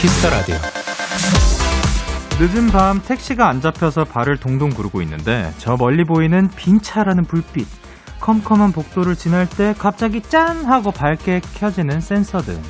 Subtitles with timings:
[0.00, 0.56] Kiss the Radio.
[2.40, 7.68] 늦은 밤 택시가 안 잡혀서 발을 동동 구르고 있는데 저 멀리 보이는 빈 차라는 불빛.
[8.18, 12.62] 컴컴한 복도를 지날 때 갑자기 짠 하고 밝게 켜지는 센서등.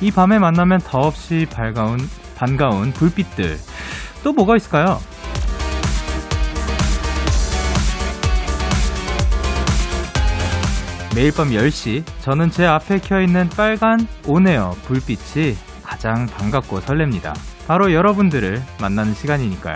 [0.00, 1.98] 이 밤에 만나면 더없이 밝아온
[2.36, 3.58] 반가운 불빛들.
[4.24, 4.98] 또 뭐가 있을까요?
[11.14, 17.34] 매일 밤 10시 저는 제 앞에 켜있는 빨간 on air 불빛이 가장 반갑고 설렙니다.
[17.68, 19.74] 바로 여러분들을 만나는 시간이니까요.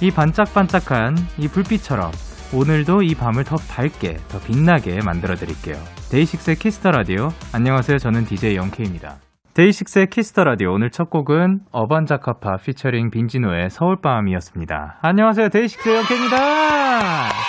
[0.00, 2.12] 이 반짝반짝한 이 불빛처럼
[2.54, 5.74] 오늘도 이 밤을 더 밝게, 더 빛나게 만들어 드릴게요.
[6.10, 7.30] 데이식스의 Kiss the Radio.
[7.52, 7.98] 안녕하세요.
[7.98, 9.16] 저는 DJ Young K입니다.
[9.54, 10.72] 데이식스의 Kiss the Radio.
[10.72, 15.00] 오늘 첫 곡은 어반자카파 피처링 빈지노의 서울밤이었습니다.
[15.02, 15.48] 안녕하세요.
[15.48, 17.41] 데이식스의 Young K입니다.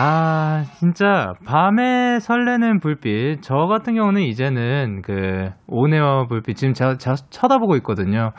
[0.00, 3.42] 아, 진짜, 밤에 설레는 불빛.
[3.42, 8.30] 저 같은 경우는 이제는 그, on air 불빛, 지금 제가, 제가 쳐다보고 있거든요.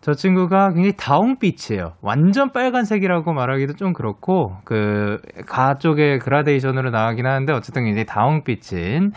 [0.00, 1.94] 저 친구가 굉장히 다홍빛이에요.
[2.02, 9.10] 완전 빨간색이라고 말하기도 좀 그렇고, 그, 가 쪽에 그라데이션으로 나가긴 하는데, 어쨌든 굉장히 다홍빛인.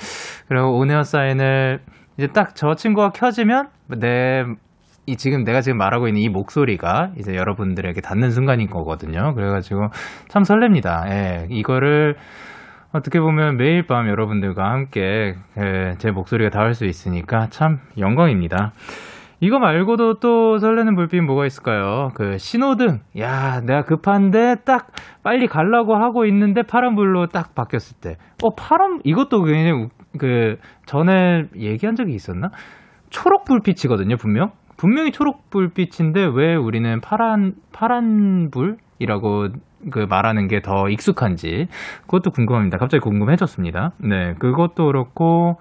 [0.48, 1.82] 그리고 오네어 사인을
[2.18, 3.68] 이제 딱 저 친구가 켜지면,
[4.00, 4.44] 내
[5.08, 9.34] 이 지금 내가 지금 말하고 있는 이 목소리가 이제 여러분들에게 닿는 순간인 거거든요.
[9.36, 9.90] 그래가지고
[10.30, 11.10] 참 설렙니다.
[11.10, 12.16] 예, 이거를
[12.92, 18.72] 어떻게 보면 매일 밤 여러분들과 함께 예, 제 목소리가 닿을 수 있으니까 참 영광입니다.
[19.42, 22.10] 이거 말고도 또 설레는 불빛 뭐가 있을까요?
[22.16, 23.02] 그 신호등.
[23.20, 24.88] 야, 내가 급한데 딱
[25.24, 28.16] 빨리 가려고 하고 있는데 파란불로 딱 바뀌었을 때.
[28.42, 32.50] 어, 파란, 이것도 굉장히 그 전에 얘기한 적이 있었나?
[33.10, 34.52] 초록 불빛이거든요, 분명.
[34.78, 39.50] 분명히 초록 불빛인데 왜 우리는 파란 파란 불이라고
[39.92, 41.68] 그 말하는 게 더 익숙한지
[42.02, 42.78] 그것도 궁금합니다.
[42.78, 43.92] 갑자기 궁금해졌습니다.
[44.00, 45.58] 네, 그것도 그렇고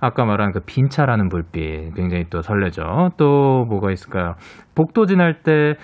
[0.00, 3.12] 아까 말한 그 빈차라는 불빛 굉장히 또 설레죠.
[3.16, 4.34] 또 뭐가 있을까요?
[4.74, 5.76] 복도 지날 때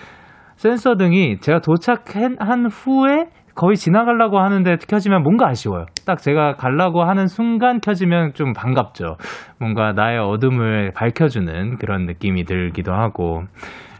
[0.57, 2.37] 센서 등이 제가 도착한
[2.69, 5.85] 후에 거의 지나가려고 하는데 켜지면 뭔가 아쉬워요.
[6.05, 9.15] 딱 제가 가려고 하는 순간 켜지면 좀 반갑죠.
[9.59, 13.43] 뭔가 나의 어둠을 밝혀주는 그런 느낌이 들기도 하고.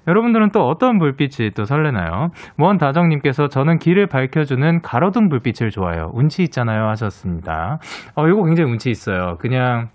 [0.08, 2.30] 여러분들은 또 어떤 불빛이 또 설레나요?
[2.60, 6.12] 원다정님께서 저는 길을 밝혀주는 가로등 불빛을 좋아해요.
[6.14, 7.80] 운치 있잖아요 하셨습니다.
[8.16, 9.38] 어, 이거 굉장히 운치 있어요.
[9.40, 9.90] 그냥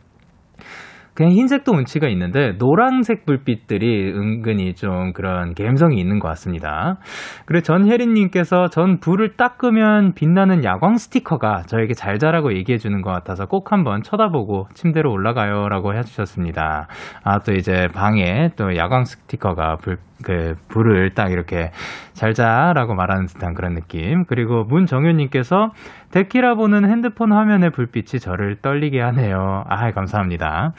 [1.21, 6.97] 그냥 흰색도 운치가 있는데 노란색 불빛들이 은근히 좀 그런 감성이 있는 것 같습니다.
[7.45, 13.11] 그리고 전혜린님께서 전 불을 딱 끄면 빛나는 야광 스티커가 저에게 잘 자라고 얘기해 주는 것
[13.11, 16.89] 같아서 꼭 한번 쳐다보고 침대로 올라가요라고 해주셨습니다.
[17.23, 21.71] 아 또 이제 방에 또 야광 스티커가 불, 그 불을 딱 이렇게
[22.13, 24.25] 잘 자라고 말하는 듯한 그런 느낌.
[24.27, 25.73] 그리고 문정현님께서
[26.13, 29.65] 데키라 보는 핸드폰 화면의 불빛이 저를 떨리게 하네요.
[29.69, 30.73] 아, 감사합니다.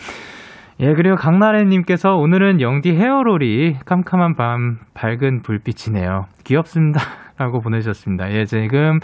[0.81, 6.25] 예, 그리고 강나래님께서 오늘은 영디 헤어롤이 캄캄한 밤 밝은 불빛이네요.
[6.44, 7.01] 귀엽습니다.
[7.38, 8.31] 라고 보내주셨습니다.
[8.31, 9.00] 예, 지금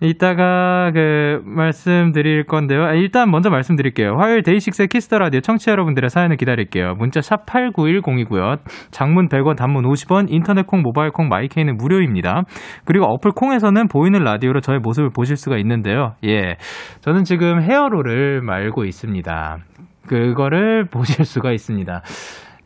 [0.00, 2.84] 이따가 그 말씀드릴 건데요.
[2.84, 4.16] 아, 일단 먼저 말씀드릴게요.
[4.18, 6.94] 화요일 데이식스의 Kiss the Radio 청취자 여러분들의 사연을 기다릴게요.
[6.98, 8.58] 문자 샵 8910이고요.
[8.90, 12.42] 장문 100원, 단문 50원, 인터넷 콩, 모바일 콩, 마이케이는 무료입니다.
[12.84, 16.14] 그리고 어플 콩에서는 보이는 라디오로 저의 모습을 보실 수가 있는데요.
[16.24, 16.56] 예.
[17.00, 19.58] 저는 지금 헤어롤을 말고 있습니다.
[20.06, 22.02] 그거를 보실 수가 있습니다.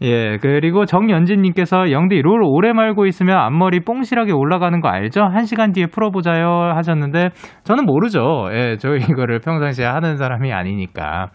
[0.01, 5.23] 예, 그리고 정연진님께서 영디 롤 오래 말고 있으면 앞머리 뽕실하게 올라가는 거 알죠?
[5.23, 7.31] 한 시간 뒤에 풀어보자요 하셨는데
[7.65, 8.49] 저는 모르죠.
[8.53, 11.31] 예, 저 이거를 평상시에 하는 사람이 아니니까.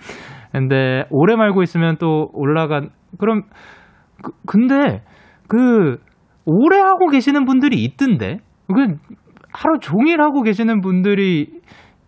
[0.54, 3.44] 근데 오래 말고 있으면 또 올라간 그럼
[4.22, 5.02] 그, 근데
[5.48, 5.98] 그
[6.46, 8.38] 오래 하고 계시는 분들이 있던데
[8.74, 8.96] 그
[9.52, 11.48] 하루 종일 하고 계시는 분들이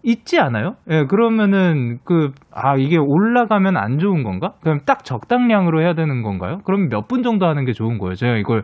[0.05, 0.75] 있지 않아요?
[0.89, 4.53] 예, 그러면은 그, 아, 이게 올라가면 안 좋은 건가?
[4.61, 6.59] 그럼 딱 적당량으로 해야 되는 건가요?
[6.65, 8.13] 그럼 몇 분 정도 하는 게 좋은 거예요?
[8.15, 8.63] 제가 이걸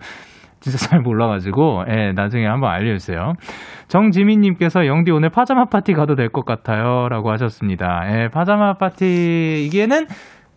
[0.59, 3.33] 진짜 잘 몰라가지고, 예, 나중에 한번 알려주세요.
[3.87, 7.09] 정지민님께서 영디 오늘 파자마 파티 가도 될 것 같아요.
[7.09, 8.01] 라고 하셨습니다.
[8.11, 10.05] 예, 파자마 파티, 이게는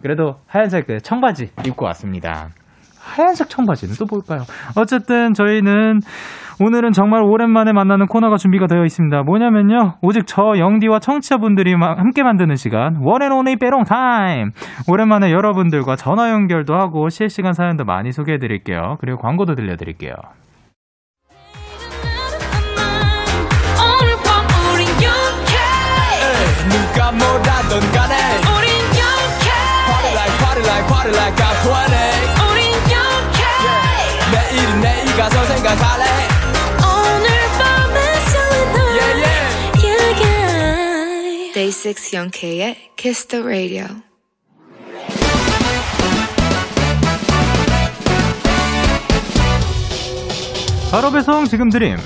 [0.03, 2.51] 그래도 하얀색 그 청바지 입고 왔습니다.
[3.05, 4.41] 하얀색 청바지는 또 뭘까요?
[4.77, 6.01] 어쨌든 저희는
[6.61, 9.23] 오늘은 정말 오랜만에 만나는 코너가 준비가 되어 있습니다.
[9.25, 9.95] 뭐냐면요.
[10.03, 14.51] 오직 저 영디와 청취자분들이 함께 만드는 시간 원앤온리 빼롱 타임.
[14.89, 18.97] 오랜만에 여러분들과 전화 연결도 하고 실시간 사연도 많이 소개해 드릴게요.
[19.01, 20.15] 그리고 광고도 들려 드릴게요.
[26.71, 28.15] 누가 뭐라던 간에
[28.57, 29.51] 우린 영케
[29.87, 32.34] Party like party like party like I'm 20 우린 영케
[34.55, 36.05] 이름 내일 가서 생각할래.
[36.79, 37.29] 오늘
[37.59, 39.83] 밤에 설레나 yeah, yeah.
[39.85, 41.53] yeah, yeah.
[41.53, 43.87] Day 6 영케이의 Kiss the Radio.
[50.91, 51.97] 바로 배송 지금 드림.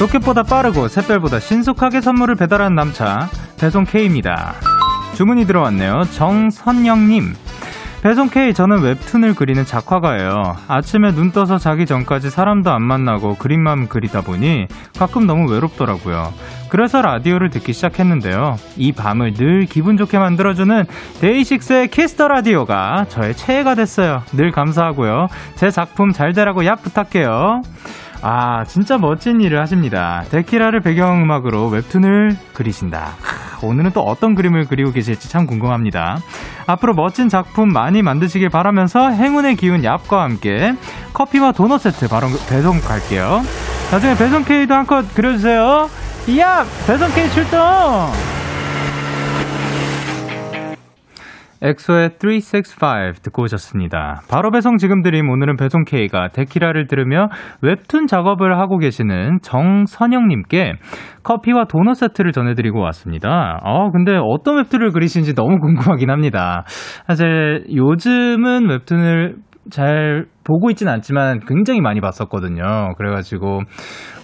[0.00, 4.54] 로켓보다 빠르고 샛별보다 신속하게 선물을 배달한 남자 배송 K입니다.
[5.14, 6.04] 주문이 들어왔네요.
[6.12, 7.34] 정선영님.
[8.04, 10.56] 배송 K 저는 웹툰을 그리는 작화가예요.
[10.68, 14.66] 아침에 눈 떠서 자기 전까지 사람도 안 만나고 그림만 그리다 보니
[14.98, 16.30] 가끔 너무 외롭더라고요.
[16.68, 18.56] 그래서 라디오를 듣기 시작했는데요.
[18.76, 20.84] 이 밤을 늘 기분 좋게 만들어주는
[21.22, 24.22] 데이식스의 Kiss the Radio가 저의 최애가 됐어요.
[24.32, 25.28] 늘 감사하고요.
[25.54, 27.62] 제 작품 잘 되라고 얍 부탁해요.
[28.26, 30.24] 아, 진짜 멋진 일을 하십니다.
[30.30, 33.12] 데키라를 배경음악으로 웹툰을 그리신다.
[33.20, 36.16] 하, 오늘은 또 어떤 그림을 그리고 계실지 참 궁금합니다.
[36.66, 40.74] 앞으로 멋진 작품 많이 만드시길 바라면서 행운의 기운 얍과 함께
[41.12, 43.42] 커피와 도넛 세트 바로 배송 갈게요.
[43.92, 45.90] 나중에 배송 K도 한컷 그려주세요.
[46.26, 46.64] 얍!
[46.86, 47.60] 배송 K 출동!
[51.64, 54.20] 엑소의 365 듣고 오셨습니다.
[54.30, 57.28] 바로 배송 지금 드림 오늘은 배송 K가 데키라를 들으며
[57.62, 60.74] 웹툰 작업을 하고 계시는 정선영님께
[61.22, 63.60] 커피와 도넛 세트를 전해드리고 왔습니다.
[63.64, 66.64] 어, 근데 어떤 웹툰을 그리시는지 너무 궁금하긴 합니다.
[67.06, 69.36] 사실 요즘은 웹툰을
[69.70, 72.94] 잘 보고 있지는 않지만 굉장히 많이 봤었거든요.
[72.98, 73.62] 그래가지고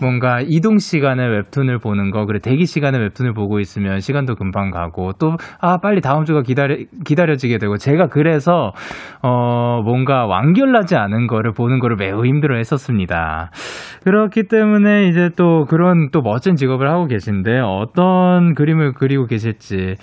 [0.00, 5.12] 뭔가 이동 시간에 웹툰을 보는 거, 그래 대기 시간에 웹툰을 보고 있으면 시간도 금방 가고
[5.18, 8.72] 또 아 빨리 다음 주가 기다려 기다려지게 되고 제가 그래서
[9.22, 13.50] 어 뭔가 완결나지 않은 거를 보는 거를 매우 힘들어했었습니다.
[14.04, 19.96] 그렇기 때문에 이제 또 그런 또 멋진 직업을 하고 계신데 어떤 그림을 그리고 계실지.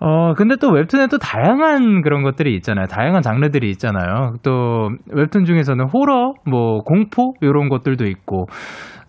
[0.00, 2.86] 어, 근데 또 웹툰에 또 다양한 그런 것들이 있잖아요.
[2.86, 4.34] 다양한 장르들이 있잖아요.
[4.42, 8.46] 또 웹툰 중에서는 호러, 뭐 공포 이런 것들도 있고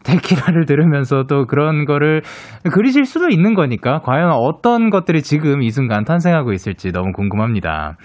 [0.04, 2.22] 데키라를 들으면서 또 그런 거를
[2.74, 7.96] 그리실 수도 있는 거니까 과연 어떤 것들이 지금 이 순간 탄생하고 있을지 너무 궁금합니다.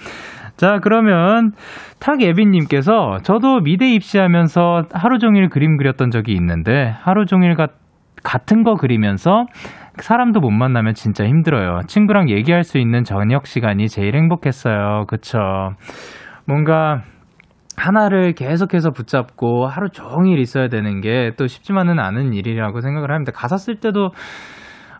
[0.56, 1.52] 자, 그러면
[2.00, 7.68] 탁예빈님께서 저도 미대 입시하면서 하루 종일 그림 그렸던 적이 있는데 하루 종일 가,
[8.26, 9.46] 같은 거 그리면서
[9.98, 11.82] 사람도 못 만나면 진짜 힘들어요.
[11.86, 15.04] 친구랑 얘기할 수 있는 저녁 시간이 제일 행복했어요.
[15.06, 15.38] 그쵸.
[16.44, 17.02] 뭔가
[17.76, 23.32] 하나를 계속해서 붙잡고 하루 종일 있어야 되는 게 또 쉽지만은 않은 일이라고 생각을 합니다.
[23.34, 24.10] 가사 쓸 때도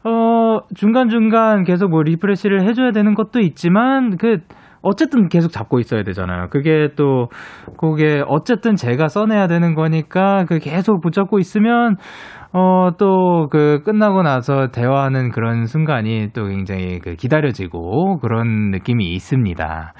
[0.05, 4.39] 어 중간중간 계속 뭐 리프레시를 해줘야 되는 것도 있지만 그
[4.83, 6.49] 어쨌든 계속 잡고 있어야 되잖아요.
[6.51, 7.29] 그게 또
[7.77, 11.97] 그게 어쨌든 제가 써내야 되는 거니까 그 계속 붙잡고 있으면
[12.59, 19.93] 어, 또, 그, 끝나고 나서 대화하는 그런 순간이 또 굉장히 그 기다려지고 그런 느낌이 있습니다.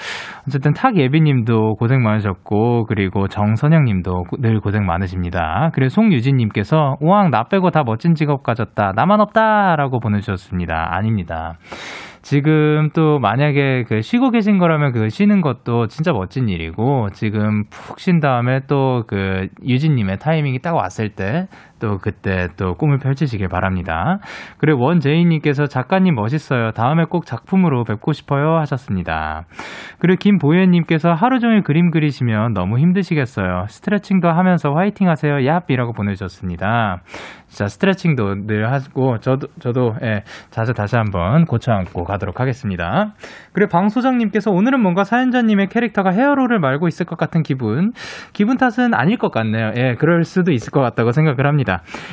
[0.49, 5.69] 어쨌든 탁 예비 님도 고생 많으셨고, 그리고 정선영 님도 늘 고생 많으십니다.
[5.75, 8.93] 그리고 송유진 님께서, 우왕, 나 빼고 다 멋진 직업 가졌다.
[8.97, 9.77] 나만 없다!
[9.77, 10.97] 라고 보내주셨습니다.
[10.97, 11.59] 아닙니다.
[12.23, 18.01] 지금 또 만약에 그 쉬고 계신 거라면 그 쉬는 것도 진짜 멋진 일이고 지금 푹
[18.01, 21.47] 쉰 다음에 또 그 유진님의 타이밍이 딱 왔을 때
[21.79, 24.19] 또 그때 또 꿈을 펼치시길 바랍니다.
[24.59, 26.73] 그리고 원제이님께서 작가님 멋있어요.
[26.73, 29.45] 다음에 꼭 작품으로 뵙고 싶어요 하셨습니다.
[29.99, 33.67] 그리고 김보현님께서 하루 종일 그림 그리시면 너무 힘드시겠어요.
[33.69, 35.37] 스트레칭도 하면서 화이팅 하세요.
[35.37, 37.03] 얍이라고 보내주셨습니다.
[37.49, 43.15] 자, 스트레칭도 늘 하고, 저도, 저도, 예, 자세 다시 한번 고쳐 앉고 가도록 하겠습니다.
[43.53, 47.93] 그리고 방소장님께서 오늘은 뭔가 사연자님의 캐릭터가 헤어롤을 말고 있을 것 같은 기분.
[48.33, 49.73] 기분 탓은 아닐 것 같네요.
[49.77, 51.66] 예, 그럴 수도 있을 것 같다고 생각을 합니다.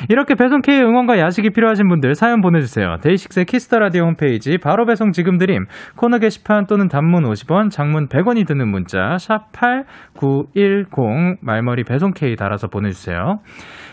[0.08, 2.96] 이렇게 배송 K 응원과 야식이 필요하신 분들 사연 보내주세요.
[3.02, 5.64] 데이식스의 Kiss the Radio 홈페이지 바로 배송 지금 드림
[5.96, 12.68] 코너 게시판 또는 단문 50원, 장문 100원이 드는 문자 샵 #8910 말머리 배송 K 달아서
[12.68, 13.38] 보내주세요.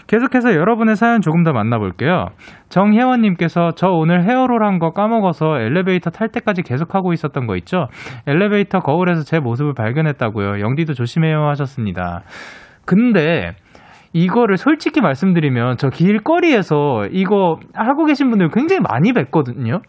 [0.08, 2.26] 계속해서 여러분의 사연 조금 더 만나볼게요.
[2.70, 7.86] 정혜원님께서 저 오늘 헤어롤 한 거 까먹어서 엘리베이터 탈 때까지 계속 하고 있었던 거 있죠?
[8.26, 10.60] 엘리베이터 거울에서 제 모습을 발견했다고요.
[10.60, 12.24] 영디도 조심해요 하셨습니다.
[12.86, 13.52] 근데
[14.14, 19.82] 이거를 솔직히 말씀드리면 저 길거리에서 이거 하고 계신 분들 굉장히 많이 뵀거든요.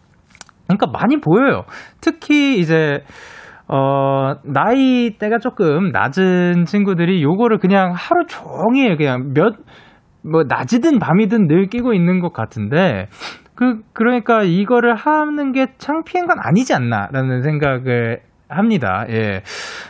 [0.67, 1.65] 그러니까 많이 보여요.
[2.01, 3.03] 특히 이제
[3.69, 9.55] 어, 나이 대가 조금 낮은 친구들이 요거를 그냥 하루 종일 그냥 몇,
[10.23, 13.07] 뭐, 낮이든 밤이든 늘 끼고 있는 것 같은데,
[13.55, 18.21] 그, 그러니까 이거를 하는 게 창피한 건 아니지 않나라는 생각을
[18.57, 19.05] 합니다.
[19.09, 19.43] 예.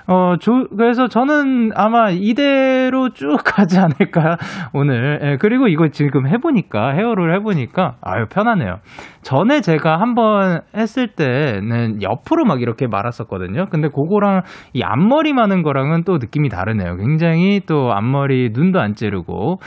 [0.06, 4.36] 어, 조, 그래서 저는 아마 이대로 쭉 가지 않을까,
[4.72, 5.20] 오늘.
[5.22, 8.78] 예, 그리고 이거 지금 해보니까, 헤어를 해보니까, 아유, 편하네요.
[9.22, 13.66] 전에 제가 한번 했을 때는 옆으로 막 이렇게 말았었거든요.
[13.70, 14.42] 근데 그거랑
[14.72, 16.96] 이 앞머리 마는 거랑은 또 느낌이 다르네요.
[16.96, 19.58] 굉장히 또 앞머리 눈도 안 찌르고,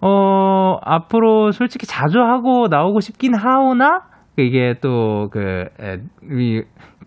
[0.00, 4.02] 어, 앞으로 솔직히 자주 하고 나오고 싶긴 하오나,
[4.36, 5.66] 이게 또, 그,
[6.30, 6.62] 이,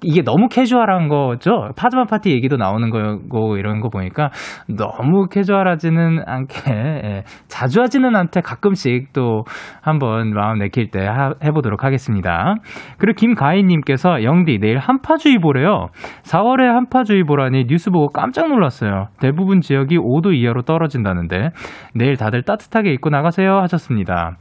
[0.05, 1.69] 이게 너무 캐주얼한 거죠.
[1.75, 4.29] 파즈마 파티 얘기도 나오는 거고 이런 거 보니까
[4.67, 9.43] 너무 캐주얼하지는 않게 예, 자주 하지는 않대 가끔씩 또
[9.81, 12.55] 한번 마음 내킬 때 하, 해보도록 하겠습니다.
[12.99, 15.87] 그리고 김가희님께서 영디 내일 한파주의보래요.
[16.23, 19.07] 4월에 한파주의보라니 뉴스 보고 깜짝 놀랐어요.
[19.19, 21.49] 대부분 지역이 5도 이하로 떨어진다는데
[21.95, 24.37] 내일 다들 따뜻하게 입고 나가세요 하셨습니다.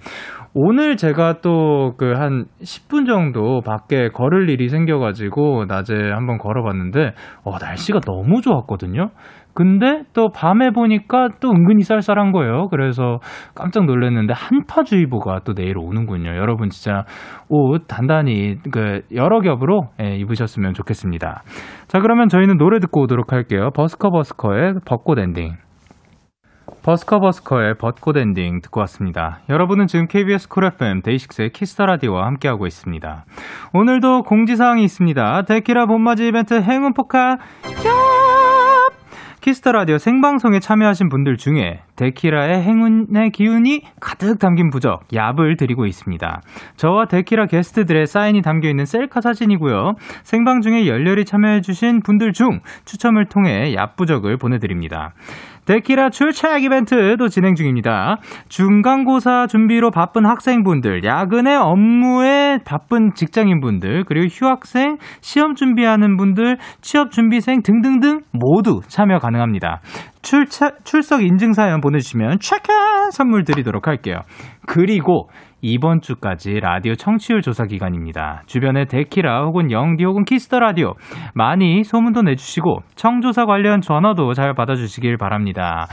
[0.56, 7.12] 오늘 제가 또 그 한 10분 정도 밖에 걸을 일이 생겨가지고 낮에 한번 걸어봤는데,
[7.44, 9.10] 어, 날씨가 너무 좋았거든요?
[9.52, 12.68] 근데 또 밤에 보니까 또 은근히 쌀쌀한 거예요.
[12.70, 13.18] 그래서
[13.54, 16.30] 깜짝 놀랐는데 한파주의보가 또 내일 오는군요.
[16.36, 17.04] 여러분 진짜
[17.48, 21.42] 옷 단단히 그 여러 겹으로 예, 입으셨으면 좋겠습니다.
[21.88, 23.70] 자, 그러면 저희는 노래 듣고 오도록 할게요.
[23.74, 25.52] 버스커 버스커의 벚꽃 엔딩.
[26.84, 29.40] 버스커 버스커의 벚꽃 엔딩 듣고 왔습니다.
[29.48, 33.24] 여러분은 지금 KBS 쿨 FM 데이식스의 Kiss the Radio와 함께하고 있습니다.
[33.72, 35.42] 오늘도 공지사항이 있습니다.
[35.46, 37.38] 데키라 봄맞이 이벤트 행운 포카
[39.40, 45.84] Kiss the Radio 생방송에 참여하신 분들 중에 데키라의 행운의 기운이 가득 담긴 부적 얍을 드리고
[45.84, 46.40] 있습니다.
[46.76, 49.96] 저와 데키라 게스트들의 사인이 담겨 있는 셀카 사진이고요.
[50.22, 55.12] 생방 중에 열렬히 참여해 주신 분들 중 추첨을 통해 얍 부적을 보내 드립니다.
[55.66, 58.16] 데키라 출첵 이벤트도 진행 중입니다.
[58.48, 67.62] 중간고사 준비로 바쁜 학생분들, 야근의 업무에 바쁜 직장인분들, 그리고 휴학생, 시험 준비하는 분들, 취업 준비생
[67.62, 69.80] 등등등 모두 참여 가능합니다.
[70.22, 72.72] 출차, 출석 인증 사연 보내주시면 체크
[73.10, 74.20] 선물 드리도록 할게요.
[74.66, 75.28] 그리고
[75.66, 78.42] 이번 주까지 라디오 청취율 조사 기간입니다.
[78.44, 80.92] 주변에 데키라 혹은 영디 혹은 Kiss the Radio
[81.32, 85.86] 많이 소문도 내주시고 청조사 관련 전화도 잘 받아주시길 바랍니다.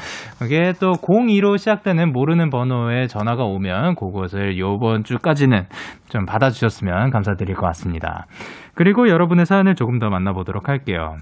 [0.43, 5.63] 이게 또 02로 시작되는 모르는 번호에 전화가 오면 그것을 이번 주까지는
[6.09, 8.25] 좀 받아주셨으면 감사드릴 것 같습니다.
[8.75, 11.15] 그리고 여러분의 사연을 조금 더 만나보도록 할게요.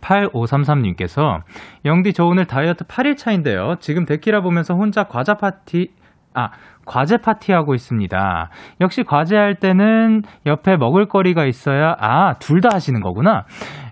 [0.00, 1.42] 8533님께서
[1.84, 3.76] 영디 저 오늘 다이어트 8일 차인데요.
[3.78, 5.90] 지금 데키라 보면서 혼자 과자 파티
[6.34, 6.50] 아,
[6.86, 8.50] 과제 파티하고 있습니다.
[8.80, 13.44] 역시 과제할 때는 옆에 먹을거리가 있어야, 아, 둘 다 하시는 거구나.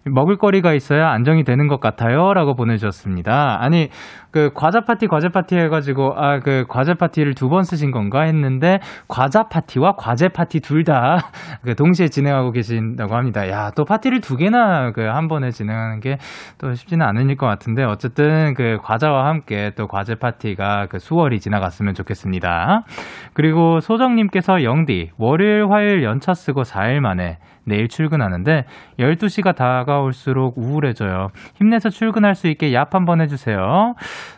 [0.04, 2.33] 먹을거리가 있어야 안정이 되는 것 같아요.
[2.33, 3.59] 라고 보내주셨습니다.
[3.61, 3.88] 아니,
[4.30, 8.78] 그 과자 파티, 과제 파티 해가지고, 아, 그 과제 파티를 두 번 쓰신 건가 했는데,
[9.09, 11.18] 과자 파티와 과제 파티 둘 다
[11.64, 13.49] 그 동시에 진행하고 계신다고 합니다.
[13.50, 16.16] 야, 또 파티를 두 개나 그 한 번에 진행하는 게
[16.59, 21.95] 또 쉽지는 않을 것 같은데, 어쨌든 그 과자와 함께 또 과제 파티가 그 수월히 지나갔으면
[21.95, 22.78] 좋겠습니다.
[23.35, 28.65] 그리고 소정님께서 영디, 월요일, 화요일 연차 쓰고 4일 만에 내일 출근하는데
[28.99, 31.29] 12시가 다가올수록 우울해져요.
[31.57, 33.95] 힘내서 출근할 수 있게 얍 한번 해주세요.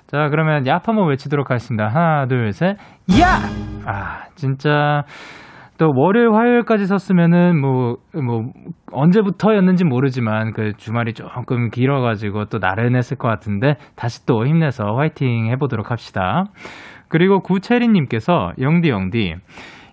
[0.09, 1.87] 자, 그러면 얍 한번 외치도록 하겠습니다.
[1.87, 2.77] 하나, 둘, 셋.
[3.21, 3.39] 야!
[3.87, 5.05] 아, 진짜.
[5.79, 8.43] 또 월요일, 화요일까지 썼으면은 뭐, 뭐,
[8.93, 15.91] 언제부터였는지 모르지만 그 주말이 조금 길어가지고 또 나른했을 것 같은데 다시 또 힘내서 화이팅 해보도록
[15.91, 16.45] 합시다.
[17.11, 19.35] 그리고 구채리님께서 영디 영디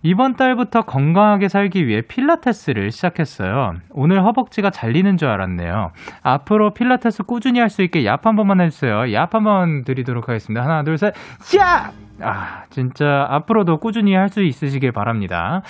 [0.03, 3.73] 이번 달부터 건강하게 살기 위해 필라테스를 시작했어요.
[3.89, 5.91] 오늘 허벅지가 잘리는 줄 알았네요.
[6.21, 8.99] 앞으로 필라테스 꾸준히 할 수 있게 얍 한 번만 해주세요.
[9.07, 10.63] 얍 한 번 드리도록 하겠습니다.
[10.63, 11.13] 하나, 둘, 셋,
[11.57, 11.91] 야!
[12.21, 15.61] 아, 진짜 앞으로도 꾸준히 할 수 있으시길 바랍니다.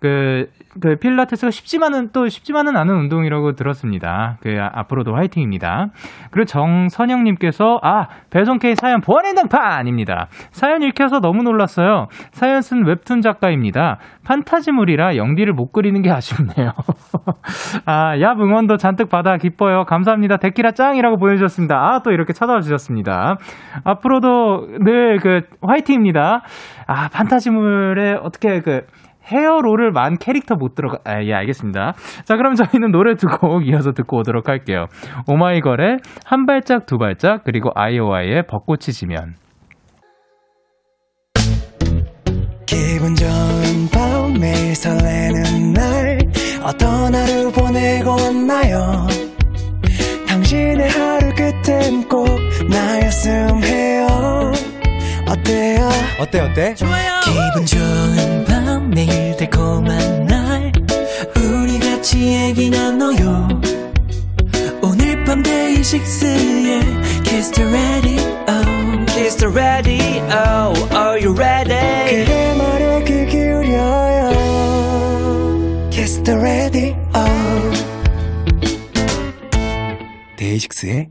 [0.00, 0.46] 그,
[0.80, 4.38] 그 필라테스가 쉽지만은 또 쉽지만은 않은 운동이라고 들었습니다.
[4.40, 5.88] 그 앞으로도 화이팅입니다.
[6.30, 10.28] 그리고 정선영님께서 아 배송 K 사연 보안의 등판입니다.
[10.52, 12.06] 사연 읽혀서 너무 놀랐어요.
[12.30, 13.98] 사연 쓴 웹툰 작가입니다.
[14.24, 16.72] 판타지물이라 영디를 못 그리는 게 아쉽네요.
[17.86, 19.84] 아, 야 응원도 잔뜩 받아 기뻐요.
[19.84, 20.36] 감사합니다.
[20.36, 21.76] 데키라 짱이라고 보내주셨습니다.
[21.76, 23.36] 아, 또 이렇게 찾아와 주셨습니다.
[23.84, 26.42] 앞으로도 늘 그 화이팅입니다.
[26.86, 28.82] 아, 판타지물에 어떻게 그
[29.30, 30.98] 헤어롤을 만 캐릭터 못 들어가.
[31.04, 31.92] 아, 예, 알겠습니다.
[32.24, 34.86] 자, 그럼 저희는 노래 두 곡 이어서 듣고 오도록 할게요.
[35.26, 39.34] 오마이걸의 한 발짝 두 발짝 그리고 아이오아이의 벚꽃이 지면.
[42.66, 46.18] 기분 좋은 밤 매일 설레는 날
[46.62, 49.06] 어떤 하루 보내고 왔나요
[50.28, 52.26] 당신의 하루 끝엔 꼭
[52.68, 54.06] 나였음 해요
[55.28, 55.88] 어때요
[56.20, 58.57] 어때 어때 좋아요 기분 좋은 밤
[58.90, 60.72] 매일 달콤한 날
[61.36, 63.48] 우리 같이 얘기 나눠요
[64.82, 66.80] 오늘 밤 데이식스의
[67.24, 68.22] Kiss the Radio
[69.06, 74.30] Kiss the Radio Are you ready 그대 말에 귀 기울여요
[75.90, 76.96] Kiss the Radio
[80.36, 81.10] 데이식스의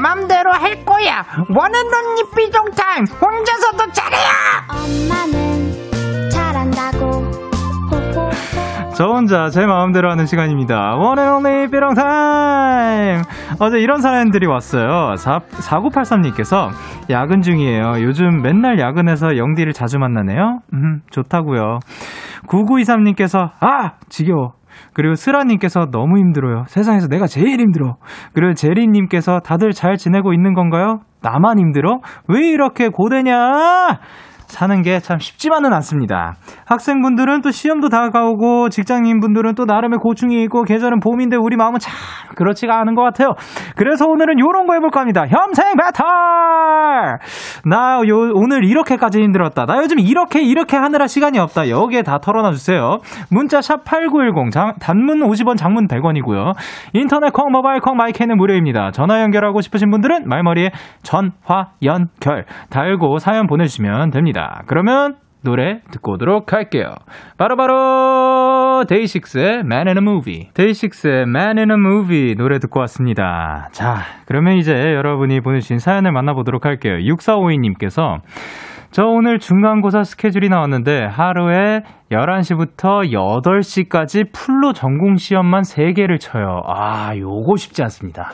[0.00, 0.80] Kiss the Radio
[1.92, 4.30] Only 삐롱 타임 혼자서도 잘해요.
[4.70, 7.40] 엄마는 잘한다고
[8.96, 10.94] 저 혼자 제 마음대로 하는 시간입니다.
[10.96, 13.22] Only 삐롱 타임!
[13.58, 15.16] 어제 이런 사연들이 왔어요.
[15.16, 16.68] 4, 4983님께서
[17.10, 18.02] 야근 중이에요.
[18.02, 20.60] 요즘 맨날 야근해서 영디를 자주 만나네요.
[20.74, 21.78] 음, 좋다고요
[22.46, 23.92] 9923님께서 아!
[24.08, 24.52] 지겨워.
[24.92, 26.64] 그리고 스라님께서 너무 힘들어요.
[26.68, 27.96] 세상에서 내가 제일 힘들어.
[28.34, 31.00] 그리고 제리님께서 다들 잘 지내고 있는 건가요?
[31.22, 32.00] 나만 힘들어?
[32.28, 34.00] 왜 이렇게 고되냐?
[34.50, 36.34] 사는 게 참 쉽지만은 않습니다.
[36.66, 41.92] 학생분들은 또 시험도 다가오고 직장인분들은 또 나름의 고충이 있고 계절은 봄인데 우리 마음은 참
[42.36, 43.30] 그렇지가 않은 것 같아요.
[43.76, 45.24] 그래서 오늘은 요런 거 해볼까 합니다.
[45.26, 46.04] 협생 배틀!
[47.64, 49.66] 나 요, 오늘 이렇게까지 힘들었다.
[49.66, 51.68] 나 요즘 이렇게 이렇게 하느라 시간이 없다.
[51.68, 52.98] 여기에 다 털어놔 주세요.
[53.30, 56.54] 문자 샵 8910 장, 단문 50원 장문 100원이고요.
[56.92, 58.90] 인터넷 콩 모바일 콩 마이크는 무료입니다.
[58.92, 60.70] 전화 연결하고 싶으신 분들은 말머리에
[61.02, 64.39] 전화 연결 달고 사연 보내주시면 됩니다.
[64.66, 66.94] 그러면 노래 듣고 오도록 할게요.
[67.38, 70.50] 바로 바로 데이식스의 Man in a Movie.
[70.54, 73.68] 데이식스의 Man in a Movie 노래 듣고 왔습니다.
[73.72, 76.94] 자, 그러면 이제 여러분이 보내주신 사연을 만나보도록 할게요.
[76.96, 78.18] 6452님께서
[78.90, 86.62] 저 오늘 중간고사 스케줄이 나왔는데 하루에 11시부터 8시까지 풀로 전공 시험만 3개를 쳐요.
[86.66, 88.32] 아, 요거 쉽지 않습니다.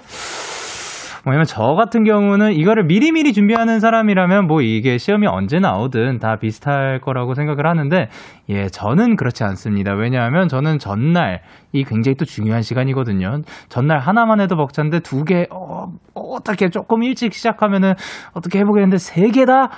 [1.27, 7.01] 왜냐면 저 같은 경우는 이거를 미리미리 준비하는 사람이라면 뭐 이게 시험이 언제 나오든 다 비슷할
[7.01, 8.09] 거라고 생각을 하는데
[8.49, 9.93] 예, 저는 그렇지 않습니다.
[9.95, 13.43] 왜냐하면 저는 전날 이 굉장히 또 중요한 시간이거든요.
[13.69, 17.95] 전날 하나만 해도 벅찬데 두 개, 어, 어떻게 조금 일찍 시작하면은
[18.33, 19.71] 어떻게 해보겠는데 세 개다?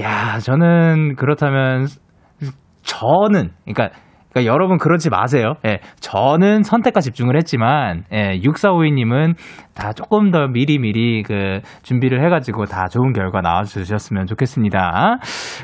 [0.00, 1.86] 야, 저는 그렇다면
[2.82, 3.90] 저는, 그러니까
[4.32, 5.54] 그러니까 여러분 그러지 마세요.
[5.66, 9.34] 예, 저는 선택과 집중을 했지만 예, 6452님은
[9.74, 15.18] 다 조금 더 미리미리 그 준비를 해가지고 다 좋은 결과 나와주셨으면 좋겠습니다.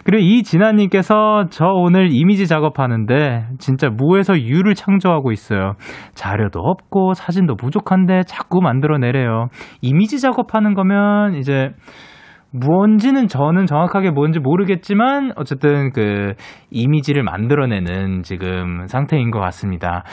[0.04, 5.72] 그리고 이진아님께서 저 오늘 이미지 작업하는데 진짜 무에서 유를 창조하고 있어요.
[6.14, 9.48] 자료도 없고 사진도 부족한데 자꾸 만들어내래요.
[9.82, 11.70] 이미지 작업하는 거면 이제
[12.52, 16.32] 뭔지는 저는 정확하게 뭔지 모르겠지만 어쨌든 그
[16.70, 20.04] 이미지를 만들어내는 지금 상태인 것 같습니다.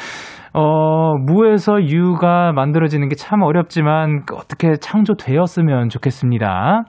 [0.57, 6.83] 어, 무에서 유가 만들어지는 게 참 어렵지만 어떻게 창조되었으면 좋겠습니다.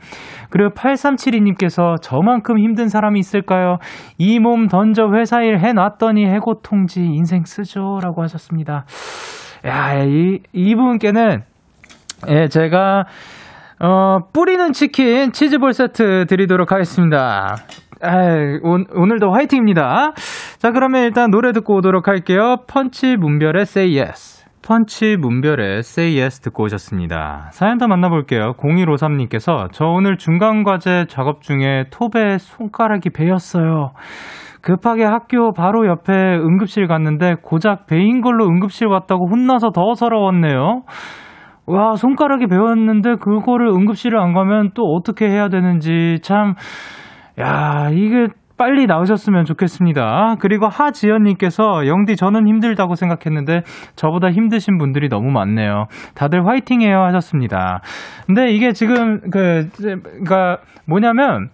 [0.50, 3.78] 그리고 8372님께서 저만큼 힘든 사람이 있을까요?
[4.18, 7.98] 이 몸 던져 회사 일 해놨더니 해고통지 인생 쓰죠.
[8.02, 8.84] 라고 하셨습니다.
[9.66, 11.42] 야, 이, 이분께는,
[12.28, 13.04] 예, 제가
[13.78, 17.56] 어, 뿌리는 치킨 치즈볼 세트 드리도록 하겠습니다.
[18.02, 20.12] 에이, 오, 오늘도 화이팅입니다.
[20.58, 22.56] 자, 그러면 일단 노래 듣고 오도록 할게요.
[22.66, 24.46] 펀치 문별의 Say Yes.
[24.62, 27.50] 펀치 문별의 Say Yes 듣고 오셨습니다.
[27.52, 28.54] 사연 더 만나볼게요.
[28.54, 33.92] 0153님께서 저 오늘 중간과제 작업 중에 톱에 손가락이 베였어요.
[34.62, 40.82] 급하게 학교 바로 옆에 응급실 갔는데 고작 베인 걸로 응급실 왔다고 혼나서 더 서러웠네요.
[41.66, 46.54] 와, 손가락이 베었는데 그거를 응급실을 안 가면 또 어떻게 해야 되는지 참,
[47.40, 50.36] 야, 이게 빨리 나으셨으면 좋겠습니다.
[50.40, 53.62] 그리고 하지연님께서 영디 저는 힘들다고 생각했는데
[53.96, 55.86] 저보다 힘드신 분들이 너무 많네요.
[56.14, 57.80] 다들 화이팅해요 하셨습니다.
[58.26, 61.50] 근데 이게 지금 그, 그니까 뭐냐면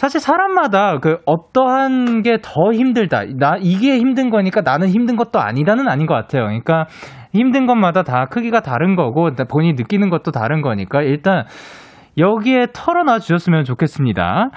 [0.00, 3.24] 사실 사람마다 그 어떠한 게 더 힘들다.
[3.36, 6.44] 나 이게 힘든 거니까 나는 힘든 것도 아니다는 아닌 것 같아요.
[6.44, 6.86] 그러니까
[7.34, 11.44] 힘든 것마다 다 크기가 다른 거고 본인이 느끼는 것도 다른 거니까 일단
[12.16, 14.48] 여기에 털어놔 주셨으면 좋겠습니다.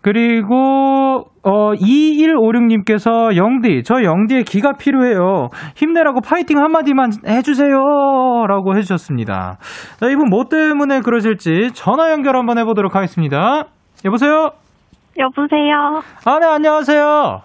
[0.00, 5.48] 그리고 어 2156님께서 영디 저 영디의 기가 필요해요.
[5.74, 9.58] 힘내라고 파이팅 한마디만 해주세요라고 해주셨습니다.
[10.00, 13.66] 자, 이분 뭐 때문에 그러실지 전화 연결 한번 해보도록 하겠습니다.
[14.06, 14.52] 여보세요.
[15.18, 16.02] 여보세요.
[16.24, 17.40] 아, 네, 안녕하세요.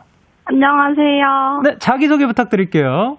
[0.46, 1.62] 안녕하세요.
[1.64, 3.18] 네, 자기소개 부탁드릴게요.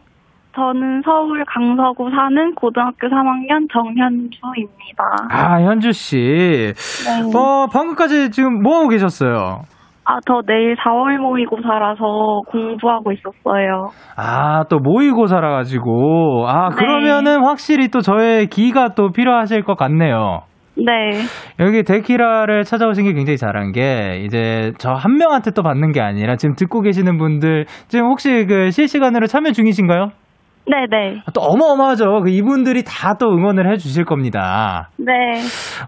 [0.55, 5.05] 저는 서울 강서구 사는 고등학교 3학년 정현주입니다.
[5.31, 6.17] 아, 현주 씨.
[6.19, 7.39] 네.
[7.39, 9.63] 어, 방금까지 지금 뭐 하고 계셨어요?
[10.05, 13.91] 아, 저 내일 4월 모의고사라서 공부하고 있었어요.
[14.17, 16.45] 아, 또 모의고사라 가지고.
[16.49, 16.77] 아, 네.
[16.77, 20.41] 그러면은 확실히 또 저의 기가 또 필요하실 것 같네요.
[20.77, 21.21] 네.
[21.61, 26.37] 여기 데키라를 찾아오신 게 굉장히 잘한 게 이제 저 한 명한테 또 받는 게 아니라
[26.37, 30.09] 지금 듣고 계시는 분들 지금 혹시 그 실시간으로 참여 중이신가요?
[30.65, 31.23] 네네.
[31.27, 32.21] 아, 또 어마어마하죠.
[32.25, 34.91] 그 이분들이 다 또 응원을 해 주실 겁니다.
[34.97, 35.13] 네.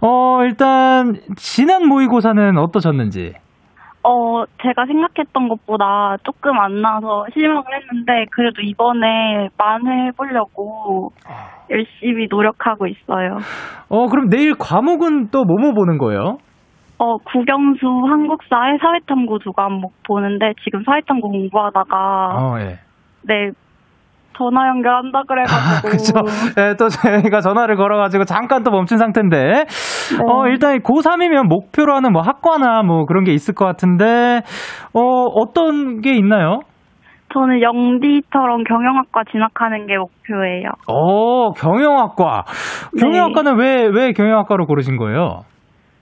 [0.02, 3.32] 어, 일단 지난 모의고사는 어떠셨는지?
[4.04, 11.12] 어, 제가 생각했던 것보다 조금 안 나와서 실망을 했는데, 그래도 이번에 만회해보려고
[11.70, 13.38] 열심히 노력하고 있어요.
[13.88, 16.36] 어, 그럼 내일 과목은 또 뭐뭐 보는 거예요?
[16.98, 22.78] 어, 국영수 한국사의 사회탐구 두 과목 보는데 지금 사회탐구 공부하다가 어, 예.
[23.26, 23.50] 네
[24.36, 26.60] 전화 연결한다 아, 그래가지고 그쵸.
[26.60, 29.64] 예, 또 저희가 전화를 걸어가지고 잠깐 또 멈춘 상태인데,
[30.26, 34.40] 어, 일단 고3이면 목표로 하는 뭐 학과나 뭐 그런 게 있을 것 같은데,
[34.92, 36.60] 어, 어떤 게 있나요?
[37.32, 40.68] 저는 영디처럼 경영학과 진학하는 게 목표예요.
[40.86, 42.44] 어, 경영학과.
[42.94, 43.00] 네.
[43.00, 45.40] 경영학과는 왜, 왜 경영학과로 고르신 거예요?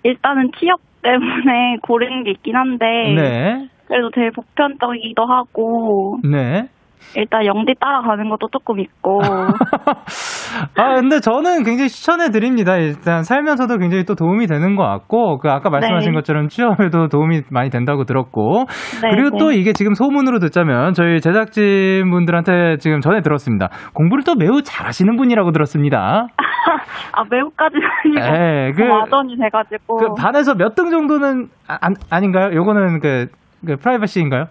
[0.03, 3.69] 일단은 취업 때문에 고르는 게 있긴 한데 네.
[3.87, 6.69] 그래도 제일 보편적이기도 하고 네.
[7.17, 9.21] 일단 영디 따라가는 것도 조금 있고
[10.77, 12.77] 아, 근데 저는 굉장히 추천해 드립니다.
[12.77, 16.17] 일단 살면서도 굉장히 또 도움이 되는 것 같고, 그 아까 말씀하신 네.
[16.17, 18.65] 것처럼 취업에도 도움이 많이 된다고 들었고,
[19.03, 19.39] 네, 그리고 네.
[19.39, 23.69] 또 이게 지금 소문으로 듣자면 저희 제작진 분들한테 지금 전해 들었습니다.
[23.95, 26.27] 공부를 또 매우 잘하시는 분이라고 들었습니다.
[27.13, 32.51] 아 매우까지는 아니고 예, 그, 마전이 돼가지고 그 반에서 몇 등 정도는 아, 안- 아닌가요?
[32.55, 33.27] 요거는 그,
[33.67, 34.47] 그 프라이버시인가요?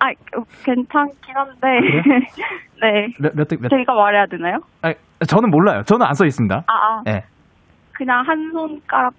[0.00, 1.68] 아 어, 괜찮긴 한데
[2.82, 4.58] 네 몇, 몇 등, 몇, 제가 말해야 되나요?
[4.82, 4.92] 아,
[5.26, 5.82] 저는 몰라요.
[5.84, 6.64] 저는 안 써 있습니다.
[6.66, 7.24] 아, 아 예.
[7.92, 9.12] 그냥 한 손가락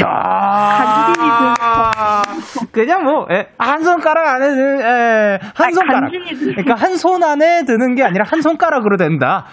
[0.00, 2.22] 야
[2.70, 6.08] 그냥 뭐, 예, 한 손가락 안에, 드- 예, 한 아니, 손가락.
[6.10, 9.46] 그러니까 한 손 안에 드는 게 아니라 한 손가락으로 된다.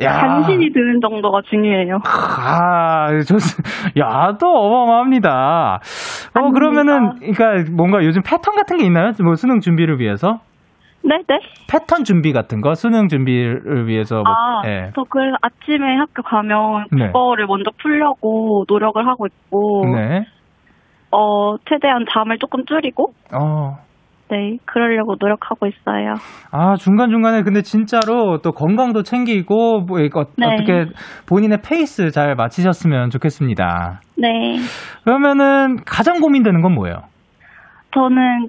[0.00, 0.12] 야.
[0.20, 1.98] 간신히 드는 정도가 중요해요.
[2.04, 3.36] 아, 좋,
[4.00, 5.74] 야, 또 어마어마합니다.
[5.74, 5.78] 어,
[6.38, 6.58] 아닙니다.
[6.58, 9.12] 그러면은, 그러니까 뭔가 요즘 패턴 같은 게 있나요?
[9.22, 10.40] 뭐 수능 준비를 위해서?
[11.04, 11.40] 네, 네.
[11.68, 12.74] 패턴 준비 같은 거?
[12.74, 14.92] 수능 준비를 위해서 뭐, 아, 예.
[14.94, 17.08] 저 그래서 아침에 학교 가면 네.
[17.08, 20.24] 국어를 먼저 풀려고 노력을 하고 있고, 네.
[21.10, 23.78] 어, 최대한 잠을 조금 줄이고, 어.
[24.32, 26.14] 네, 그러려고 노력하고 있어요.
[26.52, 30.46] 아, 중간중간에 근데 진짜로 또 건강도 챙기고, 뭐, 이거 네.
[30.46, 30.86] 어떻게
[31.28, 34.00] 본인의 페이스 잘 맞추셨으면 좋겠습니다.
[34.16, 34.56] 네.
[35.04, 37.02] 그러면은 가장 고민되는 건 뭐예요?
[37.92, 38.48] 저는,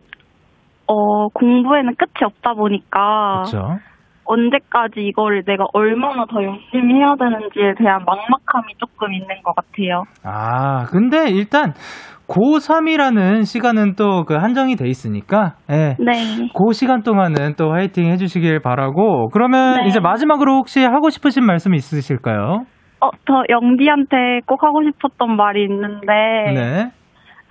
[0.87, 3.79] 어, 공부에는 끝이 없다 보니까, 그렇죠.
[4.23, 10.03] 언제까지 이거를 내가 얼마나 더 열심히 해야 되는지에 대한 막막함이 조금 있는 것 같아요.
[10.23, 11.73] 아, 근데 일단
[12.27, 15.95] 고3이라는 시간은 또 그 한정이 돼 있으니까, 예.
[15.99, 16.49] 네.
[16.55, 19.87] 그 시간 동안은 또 화이팅 해주시길 바라고, 그러면 네.
[19.87, 22.65] 이제 마지막으로 혹시 하고 싶으신 말씀 있으실까요?
[23.01, 26.07] 어, 저 영디한테 꼭 하고 싶었던 말이 있는데,
[26.53, 26.91] 네.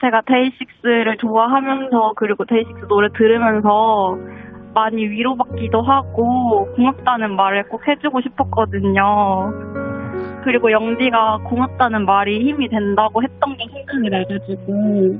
[0.00, 4.16] 제가 데이식스를 좋아하면서 그리고 데이식스 노래 들으면서
[4.74, 9.02] 많이 위로받기도 하고 고맙다는 말을 꼭 해주고 싶었거든요.
[10.44, 15.18] 그리고 영디가 고맙다는 말이 힘이 된다고 했던 게 생각이 나가지고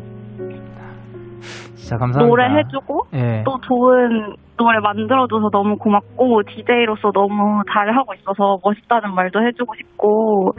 [1.74, 2.26] 진짜 감사합니다.
[2.26, 3.42] 노래 해주고 예.
[3.44, 10.52] 또 좋은 노래 만들어줘서 너무 고맙고 DJ로서 너무 잘하고 있어서 멋있다는 말도 해주고 싶고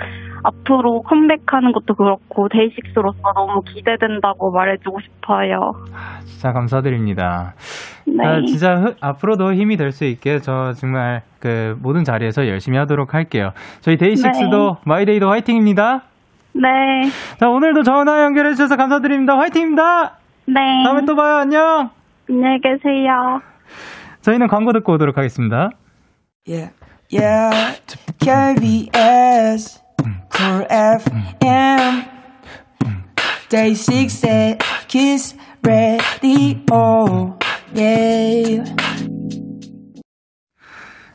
[0.43, 5.71] 앞으로 컴백하는 것도 그렇고 데이식스로서 너무 기대된다고 말해주고 싶어요.
[6.25, 7.53] 진짜 감사드립니다.
[8.07, 8.25] 네.
[8.27, 13.13] 아, 진짜 흐- 앞으로도 힘이 될 수 있게 저 정말 그 모든 자리에서 열심히 하도록
[13.13, 13.51] 할게요.
[13.81, 16.01] 저희 데이식스도 마이데이도 화이팅입니다.
[16.55, 16.69] 네.
[17.39, 19.37] 자, 오늘도 전화 연결해 주셔서 감사드립니다.
[19.37, 20.17] 화이팅입니다.
[20.47, 20.83] 네.
[20.83, 21.35] 다음에 또 봐요.
[21.37, 21.89] 안녕.
[22.29, 23.39] 안녕히 계세요.
[24.21, 25.69] 저희는 광고 듣고 오도록 하겠습니다.
[26.47, 26.73] Yeah,
[27.11, 27.79] yeah.
[28.19, 29.79] KBS
[30.35, 32.03] Cool FM
[33.49, 37.37] Day 6 at Kiss Radio.
[37.75, 38.75] Yeah.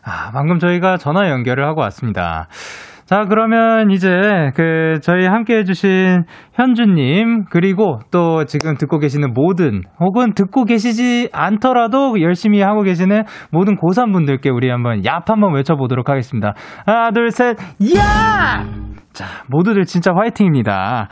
[0.02, 2.48] 아, 방금 저희가 전화 연결을 하고 왔습니다.
[3.08, 10.34] 자, 그러면 이제 그 저희 함께 해주신 현주님, 그리고 또 지금 듣고 계시는 모든, 혹은
[10.34, 16.52] 듣고 계시지 않더라도 열심히 하고 계시는 모든 고3분들께 우리 한번 얍 한번 외쳐보도록 하겠습니다.
[16.84, 17.56] 하나, 둘, 셋,
[17.96, 18.66] 야!
[19.14, 21.08] 자, 모두들 진짜 화이팅입니다.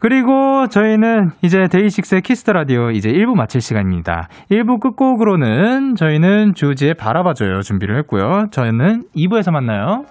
[0.00, 4.28] 그리고 저희는 이제 데이식스의 Kiss the Radio 이제 1부 마칠 시간입니다.
[4.50, 8.46] 1부 끝곡으로는 저희는 주지의 바라봐줘요 준비를 했고요.
[8.52, 10.04] 저희는 2부에서 만나요.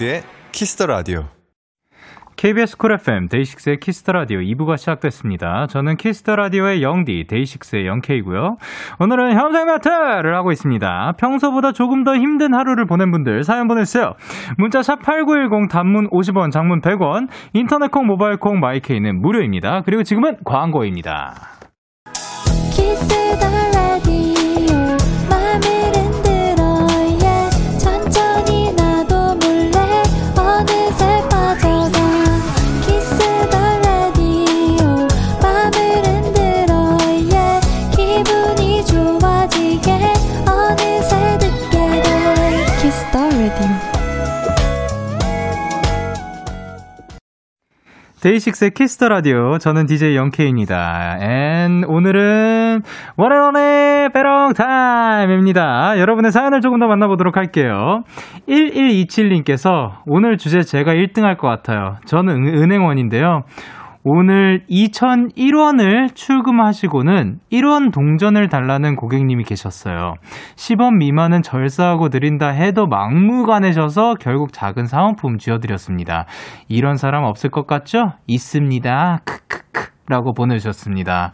[0.00, 0.22] 데이식스의
[0.52, 1.24] Kiss the Radio.
[2.36, 5.66] KBS 쿨 FM 데이식스의 Kiss the Radio 2부가 시작됐습니다.
[5.68, 8.56] 저는 Kiss the Radio의 영디 데이식스의 영케이고요.
[8.98, 11.12] 오늘은 현생 배틀을 하고 있습니다.
[11.18, 14.14] 평소보다 조금 더 힘든 하루를 보낸 분들 사연 보내주세요.
[14.56, 19.82] 문자 샵 #8910 단문 50원, 장문 100원, 인터넷 콩, 모바일 콩, 마이케이는 무료입니다.
[19.84, 21.34] 그리고 지금은 광고입니다.
[22.72, 23.06] Kiss
[23.38, 23.69] the
[48.22, 49.56] 데이식스의 Kiss the Radio.
[49.58, 51.16] 저는 DJ 영케입니다.
[51.22, 52.82] And 오늘은
[53.16, 55.98] 원앤원의 빼롱 타임입니다.
[55.98, 58.02] 여러분의 사연을 조금 더 만나보도록 할게요.
[58.48, 61.96] 1127님께서 오늘 주제 제가 1등 할 것 같아요.
[62.04, 63.44] 저는 은- 은행원인데요.
[64.02, 70.14] 오늘 2001원을 출금하시고는 1원 동전을 달라는 고객님이 계셨어요.
[70.56, 76.24] 10원 미만은 절사하고 드린다 해도 막무가내셔서 결국 작은 사은품 쥐어드렸습니다.
[76.68, 78.12] 이런 사람 없을 것 같죠?
[78.26, 79.20] 있습니다.
[79.24, 79.90] 크크크.
[80.08, 81.32] 라고 보내주셨습니다.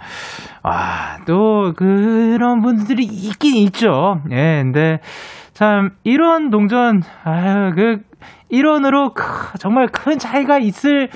[0.62, 4.16] 와, 또, 그런 분들이 있긴 있죠.
[4.30, 4.98] 예, 근데,
[5.54, 7.98] 참, 1원 동전, 아유, 그,
[8.52, 9.14] 1원으로
[9.58, 11.08] 정말 큰 차이가 있을, 에,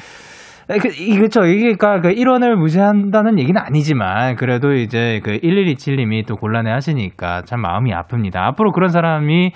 [0.79, 1.45] 그, 이- 그쵸.
[1.45, 7.61] 이게, 그니까, 그 1원을 무시한다는 얘기는 아니지만, 그래도 이제 그 1127님이 또 곤란해 하시니까 참
[7.61, 8.37] 마음이 아픕니다.
[8.37, 9.53] 앞으로 그런 사람이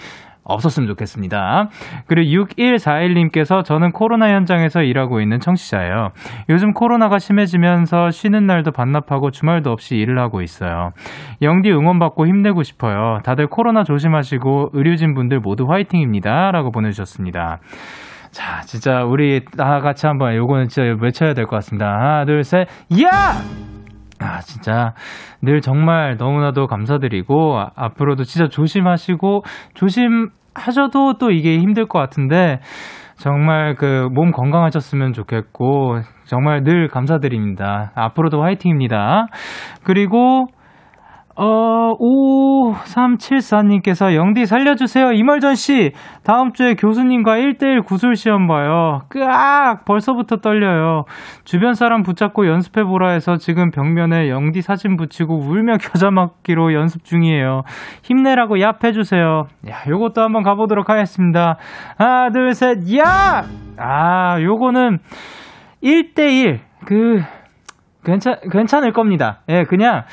[0.46, 1.68] 없었으면 좋겠습니다.
[2.06, 6.10] 그리고 6141님께서 저는 코로나 현장에서 일하고 있는 청취자예요.
[6.50, 10.90] 요즘 코로나가 심해지면서 쉬는 날도 반납하고 주말도 없이 일을 하고 있어요.
[11.40, 13.20] 영디 응원받고 힘내고 싶어요.
[13.24, 16.50] 다들 코로나 조심하시고 의료진 분들 모두 화이팅입니다.
[16.50, 17.60] 라고 보내주셨습니다.
[18.34, 21.86] 자, 진짜 우리 다 같이 한번 요거는 진짜 외쳐야 될 것 같습니다.
[21.86, 22.66] 하나, 둘, 셋,
[23.02, 23.08] 야!
[24.20, 24.94] 아, 진짜
[25.42, 29.42] 늘 정말 너무나도 감사드리고 아, 앞으로도 진짜 조심하시고
[29.74, 32.60] 조심하셔도 또 이게 힘들 것 같은데
[33.16, 37.92] 정말 그 몸 건강하셨으면 좋겠고 정말 늘 감사드립니다.
[37.94, 39.26] 앞으로도 화이팅입니다.
[39.84, 40.46] 그리고
[41.36, 45.10] 어, 5374님께서 영디 살려주세요.
[45.12, 45.90] 이말전 씨,
[46.22, 49.00] 다음 주에 교수님과 1대1 구술 시험 봐요.
[49.08, 49.84] 끄악!
[49.84, 51.02] 벌써부터 떨려요.
[51.44, 57.62] 주변 사람 붙잡고 연습해보라 해서 지금 벽면에 영디 사진 붙이고 울며 겨자 맞기로 연습 중이에요.
[58.04, 59.46] 힘내라고 얍 해주세요.
[59.68, 61.56] 야, 요것도 한번 가보도록 하겠습니다.
[61.98, 63.42] 하나, 둘, 셋, 야!
[63.76, 64.98] 아, 요거는
[65.82, 66.60] 1대1.
[66.86, 67.18] 그,
[68.04, 69.40] 괜찮, 괜찮을 겁니다.
[69.48, 70.04] 예, 그냥,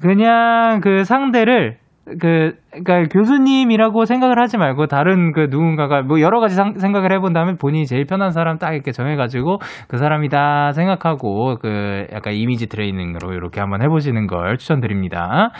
[0.00, 1.78] 그냥 그 상대를
[2.20, 7.34] 그, 그니까 교수님이라고 생각을 하지 말고 다른 그 누군가가 뭐 여러 가지 상- 생각을 해본
[7.34, 9.58] 다음에 본인이 제일 편한 사람 딱 이렇게 정해가지고
[9.88, 15.50] 그 사람이다 생각하고 그 약간 이미지 트레이닝으로 이렇게 한번 해보시는 걸 추천드립니다.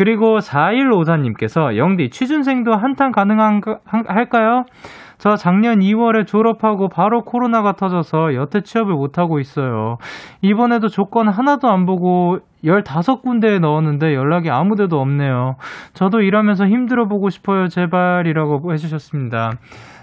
[0.00, 4.64] 그리고 4154님께서 영디 취준생도 한탄 가능할까요?
[5.18, 9.98] 저 작년 2월에 졸업하고 바로 코로나가 터져서 여태 취업을 못하고 있어요.
[10.40, 15.56] 이번에도 조건 하나도 안 보고 15군데에 넣었는데 연락이 아무 데도 없네요.
[15.92, 17.68] 저도 일하면서 힘들어 보고 싶어요.
[17.68, 19.50] 제발이라고 해주셨습니다.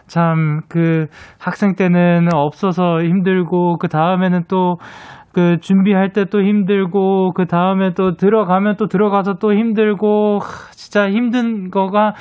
[0.08, 1.08] 참, 그,
[1.38, 4.78] 학생 때는 없어서 힘들고, 그 다음에는 또,
[5.38, 11.08] 그, 준비할 때 또 힘들고, 그 다음에 또 들어가면 또 들어가서 또 힘들고, 하, 진짜
[11.12, 12.14] 힘든 거가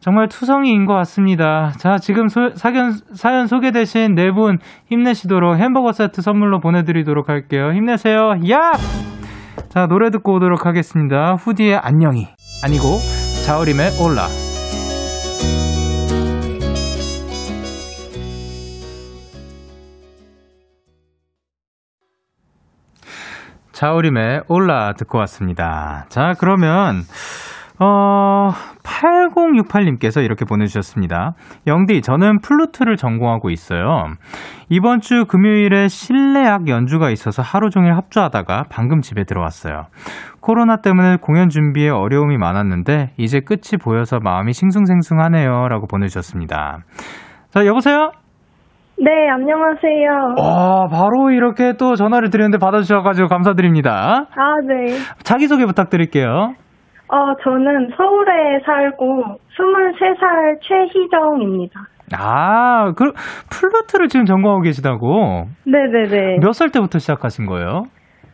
[0.00, 1.70] 정말 투성이인 것 같습니다.
[1.78, 4.58] 자, 지금 소, 사연, 사연 소개되신 네 분
[4.90, 7.70] 힘내시도록 햄버거 세트 선물로 보내드리도록 할게요.
[7.72, 8.32] 힘내세요.
[8.50, 8.72] 야!
[9.68, 11.34] 자, 노래 듣고 오도록 하겠습니다.
[11.38, 12.26] 후디의 안녕히.
[12.64, 12.98] 아니고,
[13.46, 14.47] 자우림의 올라.
[23.78, 26.06] 자우림의 올라 듣고 왔습니다.
[26.08, 27.02] 자, 그러면,
[27.78, 28.50] 어,
[28.82, 31.34] 8068님께서 이렇게 보내주셨습니다.
[31.68, 34.06] 영디, 저는 플루트를 전공하고 있어요.
[34.68, 39.84] 이번 주 금요일에 실내악 연주가 있어서 하루 종일 합주하다가 방금 집에 들어왔어요.
[40.40, 45.68] 코로나 때문에 공연 준비에 어려움이 많았는데, 이제 끝이 보여서 마음이 싱숭생숭하네요.
[45.68, 46.80] 라고 보내주셨습니다.
[47.50, 48.10] 자, 여보세요?
[49.00, 50.34] 네, 안녕하세요.
[50.38, 54.26] 와, 바로 이렇게 또 전화를 드렸는데 받아주셔가지고 감사드립니다.
[54.34, 54.96] 아, 네.
[55.22, 56.54] 자기소개 부탁드릴게요.
[57.10, 59.24] 어, 저는 서울에 살고
[59.56, 61.80] 23살 최희정입니다.
[62.18, 63.12] 아, 그,
[63.50, 65.44] 플루트를 지금 전공하고 계시다고?
[65.64, 66.38] 네네네.
[66.40, 67.84] 몇 살 때부터 시작하신 거예요?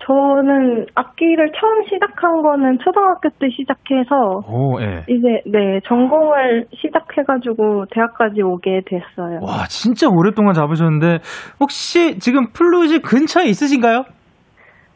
[0.06, 5.02] 저는 악기를 처음 시작한 거는 초등학교 때 시작해서 오, 예.
[5.08, 9.38] 이제 네 전공을 시작해가지고 대학까지 오게 됐어요.
[9.42, 11.18] 와, 진짜 오랫동안 잡으셨는데,
[11.60, 14.04] 혹시 지금 플룻이 근처에 있으신가요?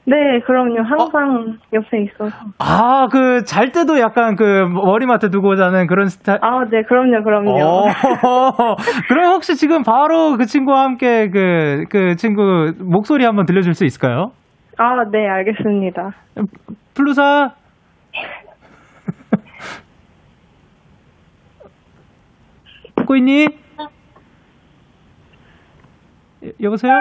[0.05, 6.07] 네 그럼요 항상 옆에 있어서 아, 그, 잘 때도 약간 그, 머리맡에 두고 자는 그런
[6.07, 6.39] 스타일.
[6.41, 7.51] 아 네 그럼요 그럼요.
[7.63, 7.85] 어,
[9.09, 14.31] 그럼 혹시 지금 바로 그 친구와 함께 그, 그 친구 목소리 한번 들려줄 수 있을까요?
[14.79, 16.15] 아 네 알겠습니다.
[16.95, 17.55] 플루사.
[22.97, 23.47] 듣고 있니?
[26.45, 26.93] 여- 여보세요?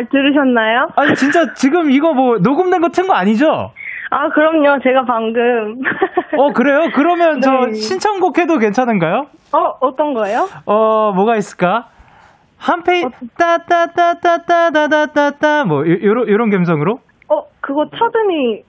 [0.00, 0.88] 잘 들으셨나요?
[0.96, 3.70] 아니 진짜 지금 이거 뭐 녹음된 거 튼 거 아니죠?
[4.12, 5.78] 아 그럼요 제가 방금
[6.38, 6.88] 어 그래요?
[6.94, 7.72] 그러면 저 네.
[7.74, 9.26] 신청곡 해도 괜찮은가요?
[9.52, 10.48] 어 어떤 거예요?
[10.66, 11.86] 어 뭐가 있을까?
[12.58, 13.04] 한 페이
[13.38, 16.98] 따따따따따따따따 뭐 요- 요런 요런 감성으로?
[17.28, 18.62] 어 그거 차등이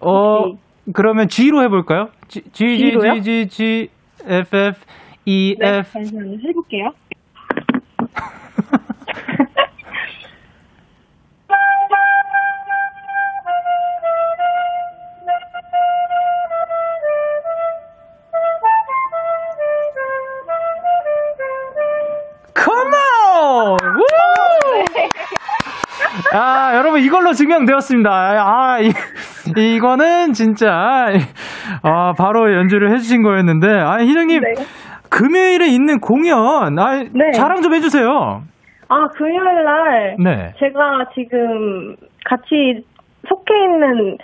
[0.00, 0.52] 어
[0.94, 2.08] 그러면 G로 해볼까요?
[2.28, 2.98] G G G?
[2.98, 3.88] G G G
[4.26, 4.80] F F
[5.26, 6.90] E 네 F 잠시만요 해볼게요.
[27.32, 28.10] 증명되었습니다.
[28.10, 28.90] 아, 이,
[29.76, 31.08] 이거는 진짜,
[31.82, 34.54] 아, 바로 연주를 해주신 거였는데, 아, 희정님, 네.
[35.10, 37.32] 금요일에 있는 공연, 아, 네.
[37.32, 38.42] 자랑 좀 해주세요.
[38.92, 40.52] 아 금요일 날 네.
[40.58, 42.84] 제가 지금 같이
[43.26, 44.18] 속해 있는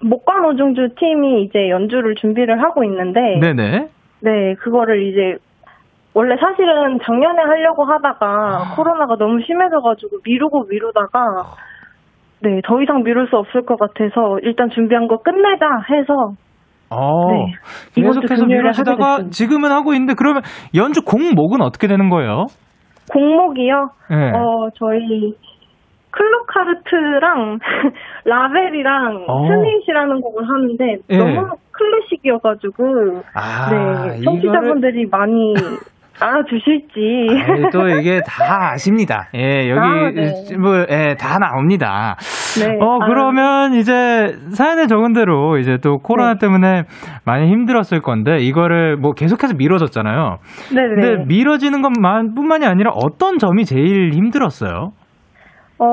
[0.00, 3.88] 목관 오중주 팀이 이제 연주를 준비를 하고 있는데 네네.
[4.20, 5.38] 네, 그거를 이제
[6.14, 8.74] 원래 사실은 작년에 하려고 하다가 아.
[8.76, 11.18] 코로나가 너무 심해져가지고 미루고 미루다가
[12.42, 16.32] 네, 더 이상 미룰 수 없을 것 같아서 일단 준비한 거 끝내자 해서
[16.92, 17.52] 어, 네.
[17.94, 19.30] 계속해서 됐습니다.
[19.30, 20.42] 지금은 하고 있는데, 그러면
[20.74, 22.46] 연주 곡목은 어떻게 되는 거예요?
[23.12, 23.90] 공목이요.
[24.10, 24.30] 네.
[24.34, 25.34] 어, 저희
[26.10, 27.58] 클로카르트랑
[28.24, 29.46] 라벨이랑 어.
[29.46, 31.16] 스밋이라는 곡을 하는데 예.
[31.16, 35.62] 너무 클래식이어가지고 아, 네, 이거를- 청취자분들이 많이 알
[36.20, 39.28] 아 주실지 아이, 또 이게 다 아십니다.
[39.34, 40.56] 예, 여기, 아, 네.
[40.58, 42.16] 뭐, 예, 다 나옵니다.
[42.60, 42.76] 네.
[42.80, 46.38] 어, 아, 그러면 이제 사연에 적은 대로 이제 또 코로나 네.
[46.40, 46.82] 때문에
[47.24, 50.36] 많이 힘들었을 건데, 이거를 뭐 계속해서 미뤄졌잖아요.
[50.74, 50.88] 네네.
[50.88, 54.90] 근데 미뤄지는 것만 뿐만이 아니라 어떤 점이 제일 힘들었어요?
[55.78, 55.86] 어,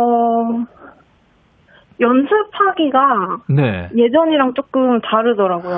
[2.00, 3.00] 연습하기가
[3.50, 3.88] 네.
[3.96, 5.76] 예전이랑 조금 다르더라고요.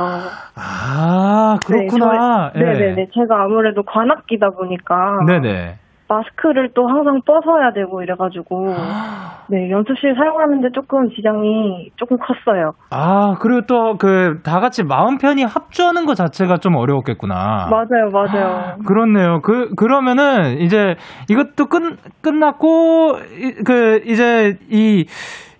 [0.56, 1.19] 아,
[1.58, 2.52] 그렇구나.
[2.56, 3.08] 네, 저희- 네네 네.
[3.14, 4.96] 제가 아무래도 관악기다 보니까
[5.30, 5.40] 예.
[5.40, 5.76] 네네.
[6.12, 8.66] 마스크를 또 항상 벗어야 되고 이래가지고
[9.52, 12.72] 네 연습실 사용하는데 조금 지장이 조금 컸어요.
[12.90, 17.68] 아, 그리고 또 그 다 같이 마음 편히 합주하는 것 자체가 좀 어려웠겠구나.
[17.70, 18.76] 맞아요, 맞아요.
[18.88, 19.42] 그렇네요.
[19.42, 20.96] 그 그러면은 이제
[21.30, 25.06] 이것도 끝 끝났고 이- 그 이제 이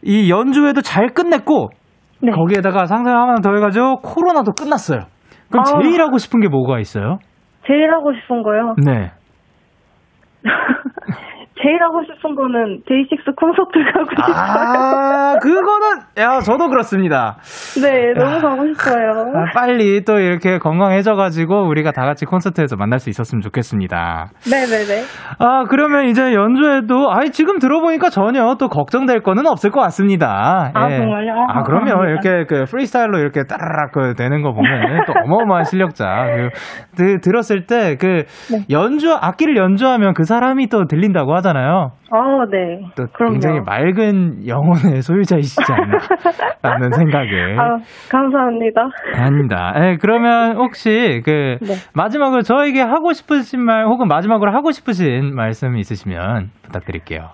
[0.02, 1.68] 이 연주회도 잘 끝냈고
[2.24, 2.32] 네.
[2.32, 5.02] 거기에다가 상상 하나 더 해가지고 코로나도 끝났어요.
[5.50, 5.82] 그럼 아.
[5.82, 7.20] 제일 하고 싶은 게 뭐가 있어요?
[7.66, 8.76] 제일 하고 싶은 거요.
[8.84, 9.12] 네.
[11.62, 14.36] 제일 하고 싶은 거는 데이식스 콘서트 가고 싶어요.
[14.36, 17.36] 아, 그거는, 야, 저도 그렇습니다.
[17.82, 19.34] 네, 너무 가고 싶어요.
[19.36, 24.28] 아, 빨리 또 이렇게 건강해져가지고 우리가 다 같이 콘서트에서 만날 수 있었으면 좋겠습니다.
[24.50, 25.04] 네네네.
[25.40, 30.72] 아, 그러면 이제 연주에도, 아이, 지금 들어보니까 전혀 또 걱정될 거는 없을 것 같습니다.
[30.74, 31.34] 아, 정말요?
[31.50, 31.90] 아, 그럼요.
[31.90, 32.10] 감사합니다.
[32.10, 36.06] 이렇게 그 프리스타일로 이렇게 따라락 그 되는 거 보면 또 어마어마한 실력자.
[36.36, 36.50] 그,
[36.96, 38.66] 그 들었을 때그 네.
[38.70, 41.49] 연주, 악기를 연주하면 그 사람이 또 들린다고 하잖아요.
[41.58, 42.82] 아, 네.
[42.96, 43.34] 또 그럼요.
[43.34, 45.98] 굉장히 맑은 영혼의 소유자이시지 않나.
[46.62, 47.56] 라는 생각에.
[47.58, 47.78] 아,
[48.10, 48.90] 감사합니다.
[49.16, 49.74] 아닙니다.
[49.78, 51.74] 예, 그러면 혹시 그 네.
[51.96, 57.30] 마지막으로 저에게 하고 싶으신 말 혹은 마지막으로 하고 싶으신 말씀 있으시면 부탁드릴게요.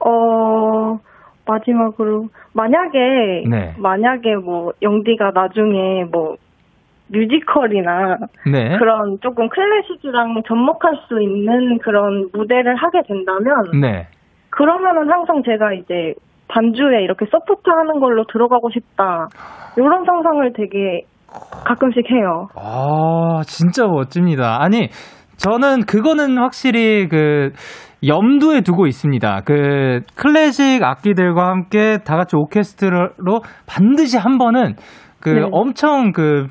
[0.00, 0.98] 어,
[1.46, 3.74] 마지막으로, 만약에, 네.
[3.78, 6.36] 만약에 뭐, 영디가 나중에 뭐,
[7.08, 8.16] 뮤지컬이나
[8.50, 8.76] 네.
[8.78, 14.06] 그런 조금 클래식이랑 접목할 수 있는 그런 무대를 하게 된다면, 네.
[14.50, 16.14] 그러면은 항상 제가 이제
[16.48, 19.28] 반주에 이렇게 support 하는 걸로 들어가고 싶다.
[19.76, 21.02] 이런 상상을 되게
[21.66, 22.48] 가끔씩 해요.
[22.56, 24.62] 아, 진짜 멋집니다.
[24.62, 24.88] 아니,
[25.36, 27.50] 저는 그거는 확실히 그
[28.06, 29.40] 염두에 두고 있습니다.
[29.44, 34.74] 그 클래식 악기들과 함께 다 같이 오케스트라로 반드시 한 번은
[35.20, 35.48] 그 네.
[35.50, 36.46] 엄청 그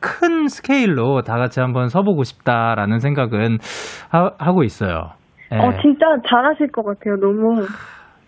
[0.00, 3.58] 큰 스케일로 다 같이 한번 서보고 싶다라는 생각은
[4.10, 5.10] 하, 고 있어요.
[5.52, 5.56] 예.
[5.58, 7.16] 어, 진짜 잘하실 것 같아요.
[7.20, 7.62] 너무.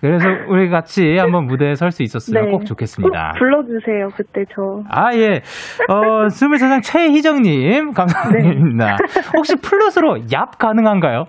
[0.00, 3.32] 그래서 우리 같이 한번 무대에 설 수 있었으면 꼭 좋겠습니다.
[3.32, 4.82] 꼭 불러주세요, 그때 저.
[4.88, 5.40] 아, 예.
[5.88, 8.96] 어, 23살 최희정님, 감사합니다.
[9.36, 11.24] 혹시 플룻으로 얍 가능한가요?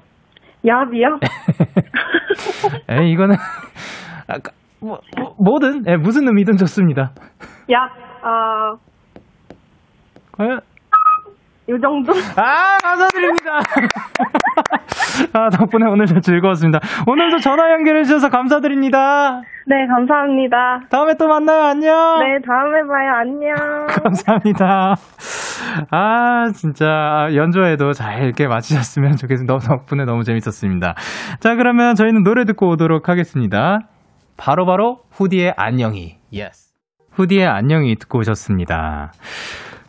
[0.63, 1.19] 얍이요?
[2.91, 3.35] 에 이거는,
[4.27, 4.51] 아까,
[4.81, 7.11] 뭐, 뭐, 뭐든, 예, 무슨 의미든 좋습니다.
[7.69, 7.75] 얍,
[8.23, 8.75] 아,
[10.39, 10.61] 과연?
[11.69, 12.13] 요 정도?
[12.37, 13.59] 아, 감사드립니다.
[15.33, 16.79] 아, 덕분에 오늘도 즐거웠습니다.
[17.05, 19.41] 오늘도 전화 연결해주셔서 감사드립니다.
[19.67, 20.79] 네, 감사합니다.
[20.89, 21.63] 다음에 또 만나요.
[21.63, 22.19] 안녕.
[22.21, 23.11] 네, 다음에 봐요.
[23.21, 23.53] 안녕.
[24.01, 24.95] 감사합니다.
[25.91, 29.53] 아, 진짜, 연주회도 잘 이렇게 마치셨으면 좋겠습니다.
[29.53, 30.95] 너무 덕분에 너무 재밌었습니다.
[31.41, 33.81] 자, 그러면 저희는 노래 듣고 오도록 하겠습니다.
[34.37, 36.17] 바로바로 후디의 안녕히.
[36.33, 36.73] Yes.
[37.11, 39.11] 후디의 안녕히 듣고 오셨습니다.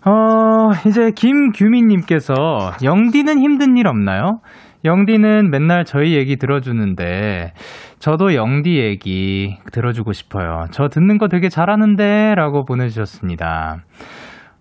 [0.06, 2.34] 어, 이제 김규민님께서
[2.82, 4.40] 영디는 힘든 일 없나요?
[4.84, 7.52] 영디는 맨날 저희 얘기 들어주는데
[7.98, 10.64] 저도 영디 얘기 들어주고 싶어요.
[10.70, 13.82] 저 듣는 거 되게 잘하는데 라고 보내주셨습니다.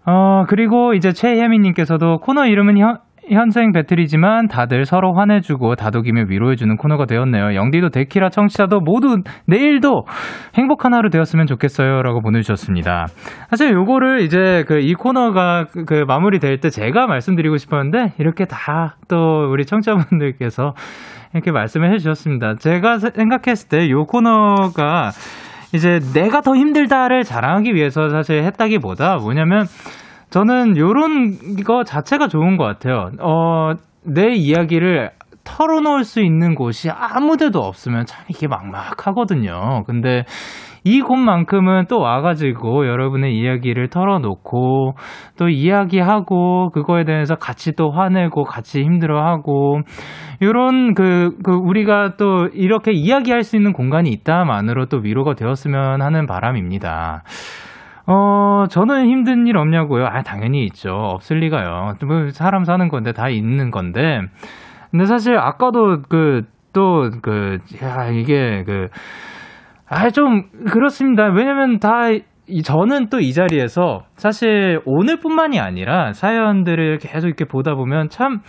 [0.06, 2.98] 어, 그리고 이제 최혜민님께서도 코너 이름은 현,
[3.32, 7.56] 현생 배틀이지만 다들 서로 화내주고 다독이며 위로해주는 코너가 되었네요.
[7.56, 9.18] 영디도 데키라 청취자도 모두
[9.48, 10.04] 내일도
[10.56, 12.02] 행복한 하루 되었으면 좋겠어요.
[12.02, 13.06] 라고 보내주셨습니다.
[13.50, 18.46] 사실 요거를 이제 그 이 코너가 그, 그 마무리 될 때 제가 말씀드리고 싶었는데 이렇게
[18.46, 20.74] 다 또 우리 청취자분들께서
[21.34, 22.56] 이렇게 말씀을 해주셨습니다.
[22.56, 25.12] 제가 생각했을 때 요 코너가
[25.74, 29.66] 이제 내가 더 힘들다를 자랑하기 위해서 사실 했다기보다 뭐냐면
[30.30, 33.10] 저는 요런 거 자체가 좋은 것 같아요.
[33.20, 33.74] 어,
[34.04, 35.12] 내 이야기를
[35.44, 39.84] 털어놓을 수 있는 곳이 아무 데도 없으면 참 이게 막막하거든요.
[39.86, 40.26] 근데
[40.84, 44.94] 이 곳만큼은 또 와가지고 여러분의 이야기를 털어놓고
[45.38, 49.82] 또 이야기하고 그거에 대해서 같이 또 화내고 같이 힘들어하고
[50.42, 56.26] 요런 그, 그 우리가 또 이렇게 이야기할 수 있는 공간이 있다만으로 또 위로가 되었으면 하는
[56.28, 57.24] 바람입니다.
[58.12, 60.06] 어, 저는 힘든 일 없냐고요?
[60.06, 60.90] 아, 당연히 있죠.
[60.92, 61.94] 없을 리가요.
[62.08, 64.22] 뭐, 사람 사는 건데 다 있는 건데.
[64.90, 66.42] 근데 사실 아까도 그,
[66.74, 68.88] 또, 그, 야, 이게 그,
[69.88, 71.26] 아, 좀, 그렇습니다.
[71.28, 72.10] 왜냐면 다,
[72.48, 78.40] 이- 저는 또 이 자리에서 사실 오늘뿐만이 아니라 사연들을 계속 이렇게 보다 보면 참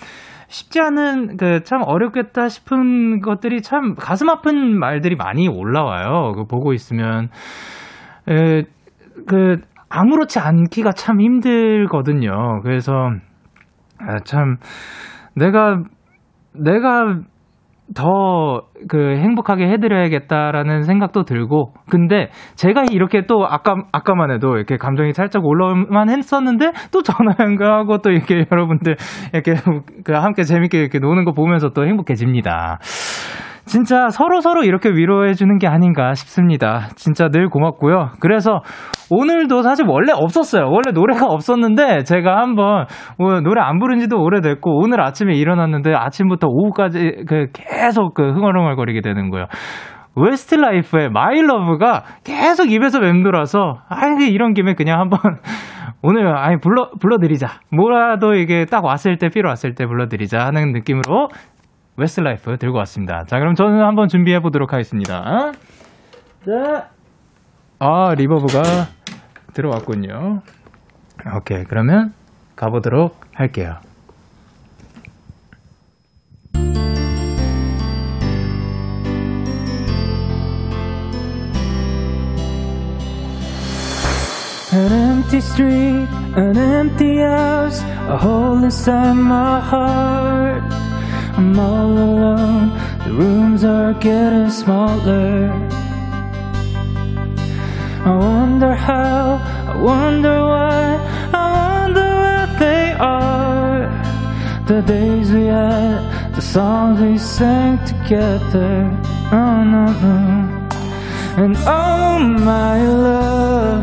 [0.49, 6.33] 쉽지 않은 그 참 어렵겠다 싶은 것들이 참 가슴 아픈 말들이 많이 올라와요.
[6.35, 7.29] 그 보고 있으면
[8.31, 8.63] 에,
[9.27, 9.57] 그
[9.89, 12.61] 아무렇지 않기가 참 힘들거든요.
[12.63, 12.93] 그래서
[13.99, 14.57] 아, 참
[15.35, 15.83] 내가
[16.55, 17.21] 내가
[17.95, 25.13] 더 그 행복하게 해드려야겠다라는 생각도 들고 근데 제가 이렇게 또 아까 아까만 해도 이렇게 감정이
[25.13, 28.97] 살짝 올라올만 했었는데 또 전화 연결하고 또 이렇게 여러분들
[29.33, 29.55] 이렇게
[30.05, 32.79] 그 함께 재밌게 이렇게 노는 거 보면서 또 행복해집니다.
[33.71, 36.89] 진짜 서로 서로 이렇게 위로해 주는 게 아닌가 싶습니다.
[36.97, 38.11] 진짜 늘 고맙고요.
[38.19, 38.63] 그래서
[39.11, 40.65] 오늘도 사실 원래 없었어요.
[40.69, 42.87] 원래 노래가 없었는데 제가 한번
[43.19, 49.03] 어, 노래 안 부른 지도 오래됐고 오늘 아침에 일어났는데 아침부터 오후까지 그 계속 그 흥얼흥얼거리게
[49.03, 49.47] 되는 거예요.
[50.17, 55.21] 웨스트라이프의 My Love가 계속 입에서 맴돌아서 아 이런 김에 그냥 한번
[56.03, 61.29] 오늘 아니 불러 불러드리자 뭐라도 이게 딱 왔을 때 필요 왔을 때 불러드리자 하는 느낌으로
[61.97, 63.25] 웨스트라이프 들고 왔습니다.
[63.25, 65.53] 자, 그럼 저는 한번 준비해 보도록 하겠습니다.
[66.47, 66.89] 자,
[67.79, 68.63] 아 reverb가
[69.53, 70.43] 들어왔군요.
[71.37, 72.15] 오케이, 그러면
[72.57, 73.77] 가보도록 할게요.
[84.73, 90.63] An empty street, an empty house, a hole inside my heart.
[91.41, 92.69] I'm all alone,
[93.03, 95.51] the rooms are getting smaller.
[98.05, 99.41] I wonder how,
[99.73, 100.83] I wonder why,
[101.33, 103.89] I wonder what they are.
[104.67, 108.75] The days we had, the songs we sang together.
[109.33, 110.69] Oh no, no.
[111.43, 112.19] And oh
[112.51, 113.83] my love.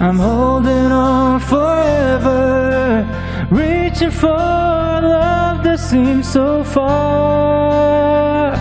[0.00, 3.06] I'm holding on forever,
[3.50, 8.56] reaching for love that seems so far.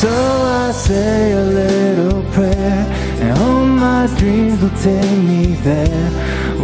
[0.00, 2.86] So I say a little prayer,
[3.20, 6.10] and all my dreams will take me there,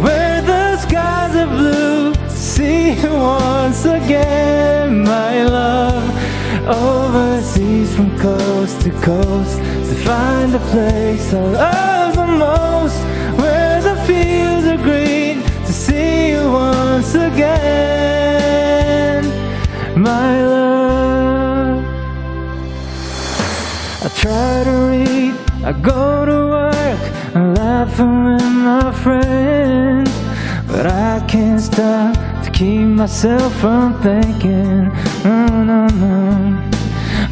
[0.03, 2.13] where the skies are blue.
[2.29, 6.03] See you once again, my love.
[6.67, 12.99] Overseas from coast to coast to find a place I love the most,
[13.39, 15.24] where the fields are green.
[16.45, 18.43] Once again,
[19.95, 21.83] my love.
[24.03, 25.33] I try to read,
[25.63, 26.99] I go to work,
[27.35, 30.11] I'm laughing with my friends.
[30.67, 34.91] But I can't stop to keep myself from thinking.
[35.23, 36.61] No, no, no.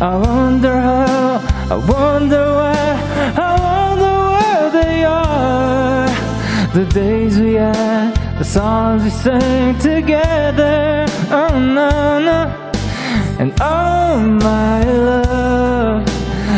[0.01, 2.76] I wonder how, I wonder why,
[3.38, 6.07] I wonder where they are.
[6.74, 11.05] The days we had, the songs we sang together.
[11.29, 12.71] Oh, no, no.
[13.39, 16.07] And oh, my love.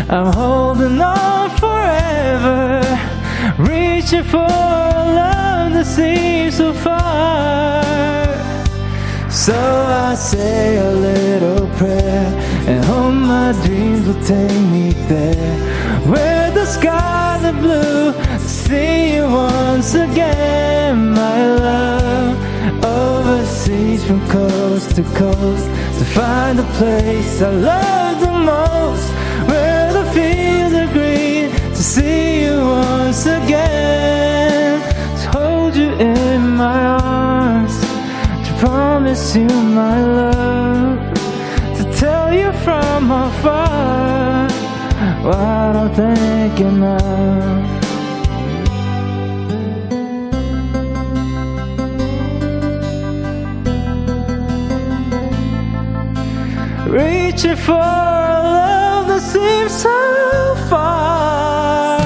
[0.10, 2.84] I'm holding on forever,
[3.58, 7.84] reaching for a love that seems so far.
[9.32, 12.28] So I say a little prayer
[12.68, 15.58] and hope my dreams will take me there,
[16.08, 18.25] where the skies are blue.
[18.68, 22.36] See you once again, my love.
[22.84, 25.66] Overseas from coast to coast
[26.00, 29.08] to find the place I love the most,
[29.48, 31.52] where the fields are green.
[31.52, 34.82] To see you once again,
[35.20, 37.80] to hold you in my arms,
[38.48, 41.14] to promise you my love,
[41.78, 44.50] to tell you from afar
[45.22, 47.75] what I'm thinking of.
[56.96, 62.00] Reaching for a love that seems so far.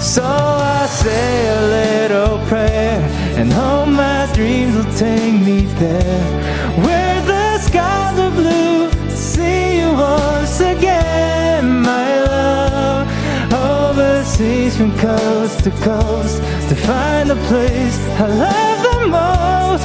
[0.00, 3.00] So I say a little prayer
[3.38, 6.24] and hope my dreams will take me there,
[6.84, 8.90] where the skies are blue.
[9.10, 13.08] See you once again, my love.
[13.52, 16.36] Overseas from coast to coast
[16.68, 19.84] to find the place I love the most,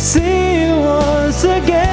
[0.00, 1.92] See you once again.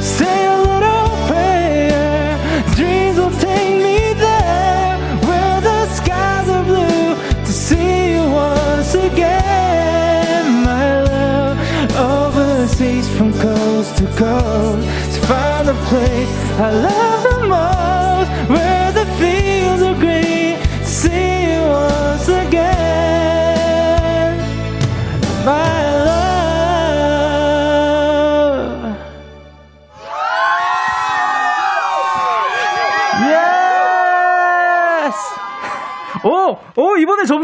[0.00, 2.38] Say a little prayer,
[2.76, 4.96] dreams will take me there,
[5.26, 7.16] where the skies are blue.
[7.46, 11.58] To see you once again, my love.
[11.96, 17.11] Overseas from coast to coast to find the place I love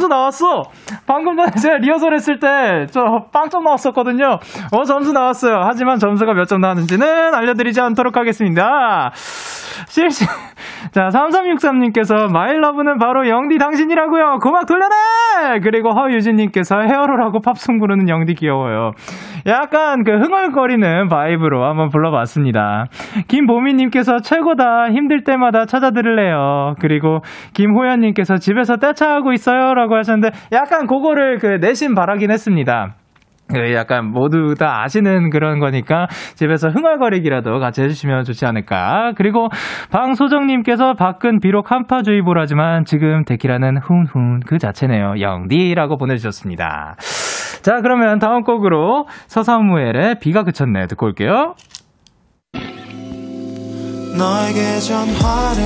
[0.09, 0.63] 점수 나왔어!
[1.07, 4.39] 방금 전에 제가 리허설 했을 때, 저 빵점 나왔었거든요.
[4.73, 5.61] 어, 점수 나왔어요.
[5.65, 9.13] 하지만 점수가 몇 점 나왔는지는 알려드리지 않도록 하겠습니다.
[9.87, 10.25] 실시,
[10.93, 15.61] 자, 3363님께서, 마일러브는 바로 영디 당신이라고요 고막 돌려내!
[15.63, 18.93] 그리고 허유진님께서 헤어로라고 팝송 부르는 영디 귀여워요.
[19.47, 22.87] 약간 그 흥얼거리는 바이브로 한번 불러봤습니다.
[23.29, 24.91] 김보미님께서 최고다.
[24.91, 26.75] 힘들 때마다 찾아 들을래요.
[26.81, 27.21] 그리고
[27.55, 29.75] 김호연님께서 집에서 떼차하고 있어요.
[29.75, 32.95] 라고 하셨는데 약간 그거를 그 내심 바라긴 했습니다.
[33.53, 39.13] 그 약간 모두 다 아시는 그런 거니까 집에서 흥얼거리기라도 같이 해주시면 좋지 않을까.
[39.17, 39.49] 그리고
[39.91, 45.15] 방소정님께서 밖은 비록 한파주의보라지만 지금 데키라는 훈훈 그 자체네요.
[45.21, 46.97] 영디라고 보내주셨습니다.
[47.63, 51.55] 자 그러면 다음 곡으로 서사무엘의 비가 그쳤네 듣고 올게요.
[54.17, 55.63] 너에게 전화를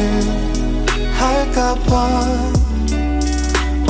[1.18, 2.71] 할까봐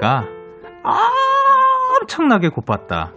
[0.00, 0.24] 배가
[2.00, 3.12] 엄청나게 고팠다.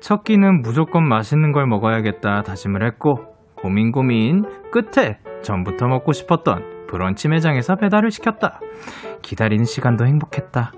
[0.00, 3.16] 첫 끼는 무조건 맛있는 걸 먹어야겠다 다짐을 했고
[3.54, 8.60] 고민 고민 끝에 전부터 먹고 싶었던 브런치 매장에서 배달을 시켰다.
[9.22, 10.72] 기다리는 시간도 행복했다.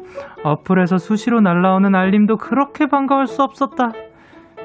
[0.44, 3.90] 어플에서 수시로 날라오는 알림도 그렇게 반가울 수 없었다.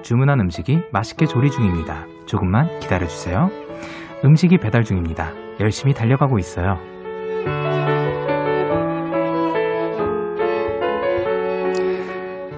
[0.02, 2.06] 주문한 음식이 맛있게 조리 중입니다.
[2.26, 3.50] 조금만 기다려주세요.
[4.24, 5.32] 음식이 배달 중입니다.
[5.60, 6.78] 열심히 달려가고 있어요.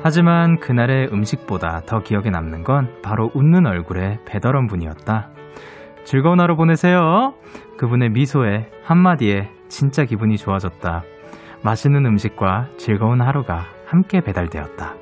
[0.05, 5.29] 하지만 그날의 음식보다 더 기억에 남는 건 바로 웃는 얼굴의 배달원 분이었다.
[6.03, 7.33] 즐거운 하루 보내세요.
[7.77, 11.03] 그분의 미소에 한마디에 진짜 기분이 좋아졌다.
[11.63, 14.95] 맛있는 음식과 즐거운 하루가 함께 배달되었다.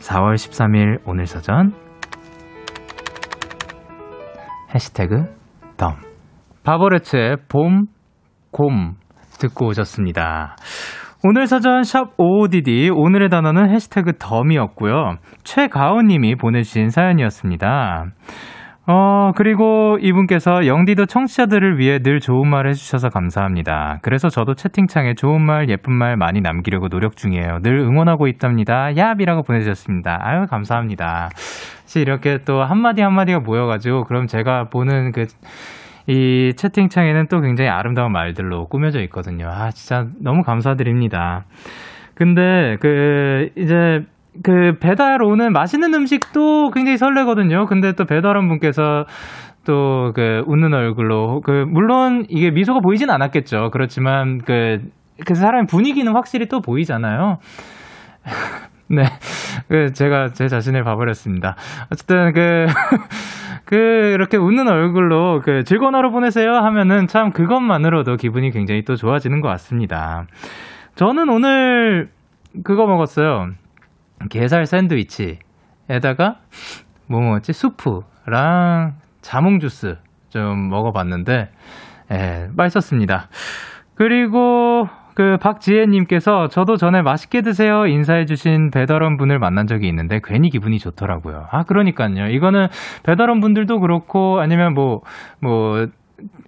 [0.00, 1.72] 4월 13일 오늘 사전
[4.74, 5.34] 해시태그
[5.78, 5.94] 덤
[6.62, 7.86] 바버레츠의 봄,
[8.50, 8.96] 곰
[9.38, 10.56] 듣고 오셨습니다.
[11.22, 15.16] 오늘 사전 샵 OODD 오늘의 단어는 해시태그 덤이었고요.
[15.44, 18.06] 최가온님이 보내주신 사연이었습니다.
[18.86, 23.98] 어, 그리고 이분께서 영디도 청취자들을 위해 늘 좋은 말 해주셔서 감사합니다.
[24.00, 27.58] 그래서 저도 채팅창에 좋은 말, 예쁜 말 많이 남기려고 노력 중이에요.
[27.62, 28.88] 늘 응원하고 있답니다.
[28.88, 30.18] 얍이라고 보내주셨습니다.
[30.22, 31.28] 아유, 감사합니다.
[31.96, 35.26] 이렇게 또 한마디 한마디가 모여가지고, 그럼 제가 보는 그,
[36.10, 39.48] 이 채팅창에는 또 굉장히 아름다운 말들로 꾸며져 있거든요.
[39.48, 41.44] 아, 진짜 너무 감사드립니다.
[42.14, 44.04] 근데, 그, 이제,
[44.42, 47.66] 그 배달 오는 맛있는 음식도 굉장히 설레거든요.
[47.66, 49.06] 근데 또 배달원 분께서
[49.64, 53.70] 또 그 웃는 얼굴로 그 물론 이게 미소가 보이진 않았겠죠.
[53.72, 57.38] 그렇지만 그그 사람의 분위기는 확실히 또 보이잖아요.
[58.92, 59.04] 네.
[59.68, 61.54] 그 제가 제 자신을 봐버렸습니다.
[61.92, 62.66] 어쨌든 그
[63.64, 69.42] 그 이렇게 웃는 얼굴로 그 즐거운 하루 보내세요 하면은 참 그것만으로도 기분이 굉장히 또 좋아지는
[69.42, 70.26] 것 같습니다.
[70.96, 72.10] 저는 오늘
[72.64, 73.50] 그거 먹었어요.
[74.28, 76.38] 게살 샌드위치에다가
[77.08, 77.52] 뭐 먹었지?
[77.52, 79.98] 수프랑 자몽 주스
[80.30, 81.50] 좀 먹어봤는데
[82.10, 83.28] 예, 맛있었습니다.
[83.94, 90.78] 그리고 그 박지혜님께서 저도 전에 맛있게 드세요 인사해주신 배달원 분을 만난 적이 있는데 괜히 기분이
[90.78, 91.46] 좋더라고요.
[91.50, 92.26] 아 그러니까요.
[92.28, 92.68] 이거는
[93.04, 95.02] 배달원 분들도 그렇고 아니면 뭐
[95.40, 95.86] 뭐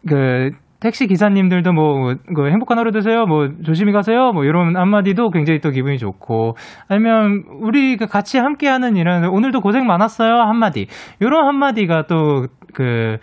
[0.09, 0.51] 그
[0.81, 3.25] 택시 기사님들도 뭐, 그 행복한 하루 되세요.
[3.25, 4.33] 뭐, 조심히 가세요.
[4.33, 6.57] 뭐, 이런 한마디도 굉장히 또 기분이 좋고,
[6.89, 10.41] 아니면, 우리 그 같이 함께하는 일은, 오늘도 고생 많았어요.
[10.41, 10.89] 한마디.
[11.21, 13.19] 이런 한마디가 또, 그,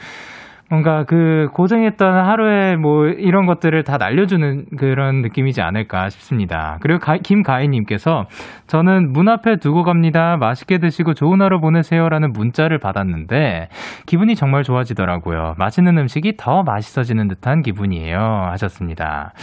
[0.70, 6.78] 뭔가 그 고생했던 하루에 뭐 이런 것들을 다 날려주는 그런 느낌이지 않을까 싶습니다.
[6.82, 8.26] 그리고 가, 김가희님께서
[8.68, 10.38] 저는 문 앞에 두고 갑니다.
[10.40, 13.70] 맛있게 드시고 좋은 하루 보내세요라는 문자를 받았는데
[14.06, 15.56] 기분이 정말 좋아지더라고요.
[15.58, 18.20] 맛있는 음식이 더 맛있어지는 듯한 기분이에요.
[18.52, 19.34] 하셨습니다.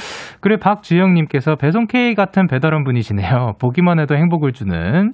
[0.41, 3.55] 그리고 박주영님께서 배송 K 같은 배달원 분이시네요.
[3.61, 5.11] 보기만 해도 행복을 주는.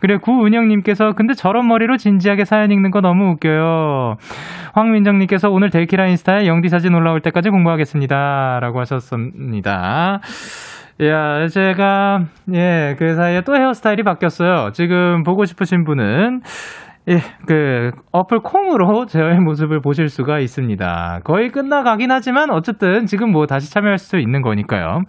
[0.00, 4.16] 그리고 구은영님께서 근데 저런 머리로 진지하게 사연 읽는 거 너무 웃겨요.
[4.74, 8.58] 황민정님께서 오늘 데이키라 인스타에 영디 사진 올라올 때까지 공부하겠습니다.
[8.60, 10.20] 라고 하셨습니다.
[11.02, 12.20] 야, 제가,
[12.54, 14.70] 예, 그 사이에 또 헤어스타일이 바뀌었어요.
[14.72, 16.40] 지금 보고 싶으신 분은,
[17.06, 21.20] 예, 그, 어플 콩으로 저의 모습을 보실 수가 있습니다.
[21.24, 25.00] 거의 끝나가긴 하지만, 어쨌든 지금 뭐 다시 참여할 수 있는 거니까요.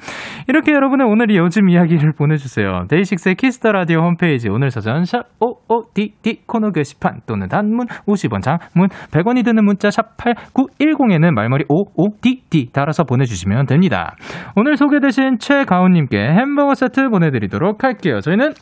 [0.49, 2.87] 이렇게 여러분의 오늘이 요즘 이야기를 보내주세요.
[2.89, 8.89] 데이식스의 Kiss the Radio 홈페이지 오늘 사전 샵 OODD 코너 게시판 또는 단문 50원 장문
[9.11, 14.15] 100원이 드는 문자 샵 8910에는 말머리 OODD 달아서 보내주시면 됩니다.
[14.57, 18.19] 오늘 소개되신 최가온님께 햄버거 세트 보내드리도록 할게요.
[18.19, 18.53] 저희는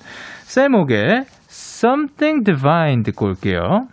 [0.43, 1.23] 샘 옥의
[1.73, 3.87] Something Divine 듣고 올게요.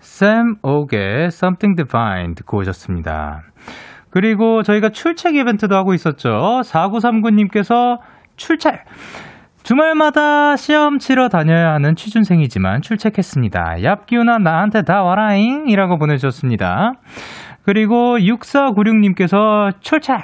[0.00, 3.42] 샘 옥의 Something Divine 듣고 오셨습니다.
[4.10, 6.28] 그리고 저희가 출첵 이벤트도 하고 있었죠.
[6.64, 7.98] 4939님께서
[8.36, 8.80] 출첵!
[9.62, 13.76] 주말마다 시험 치러 다녀야 하는 취준생이지만 출첵했습니다.
[13.78, 15.68] 얍기우나 나한테 다 와라잉!
[15.68, 16.94] 이라고 보내주셨습니다.
[17.64, 20.20] 그리고 6496님께서 출첵!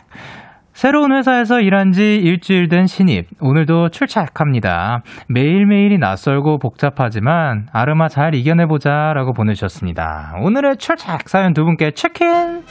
[0.80, 3.26] 새로운 회사에서 일한 지 일주일 된 신입.
[3.38, 5.02] 오늘도 출첵합니다.
[5.28, 10.36] 매일매일이 낯설고 복잡하지만 아르마 잘 이겨내보자 라고 보내주셨습니다.
[10.40, 12.62] 오늘의 출첵 사연 두 분께 체크인!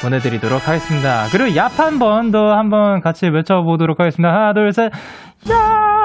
[0.00, 1.24] 보내드리도록 하겠습니다.
[1.32, 4.32] 그리고 얍 한 번 더 한번 같이 외쳐보도록 하겠습니다.
[4.32, 4.92] 하나, 둘, 셋,
[5.44, 5.99] 얍!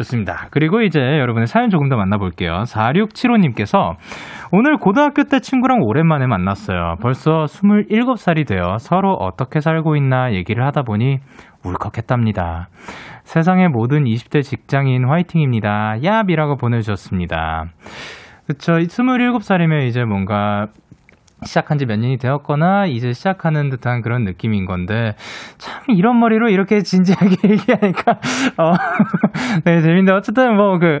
[0.00, 0.48] 좋습니다.
[0.50, 2.62] 그리고 이제 여러분의 사연 조금 더 만나볼게요.
[2.64, 3.94] 4675님께서
[4.52, 6.96] 오늘 고등학교 때 친구랑 오랜만에 만났어요.
[7.00, 11.18] 벌써 27살이 되어 서로 어떻게 살고 있나 얘기를 하다 보니
[11.64, 12.68] 울컥했답니다.
[13.24, 15.96] 세상의 모든 20대 직장인 화이팅입니다.
[16.02, 17.66] 얍이라고 보내주셨습니다.
[18.46, 18.72] 그쵸.
[18.72, 20.66] 27살이면 이제 뭔가
[21.44, 25.14] 시작한 지 몇 년이 되었거나 이제 시작하는 듯한 그런 느낌인 건데
[25.58, 28.12] 참 이런 머리로 이렇게 진지하게 얘기하니까
[28.58, 28.74] 어,
[29.64, 31.00] 네 재밌는데 어쨌든 뭐그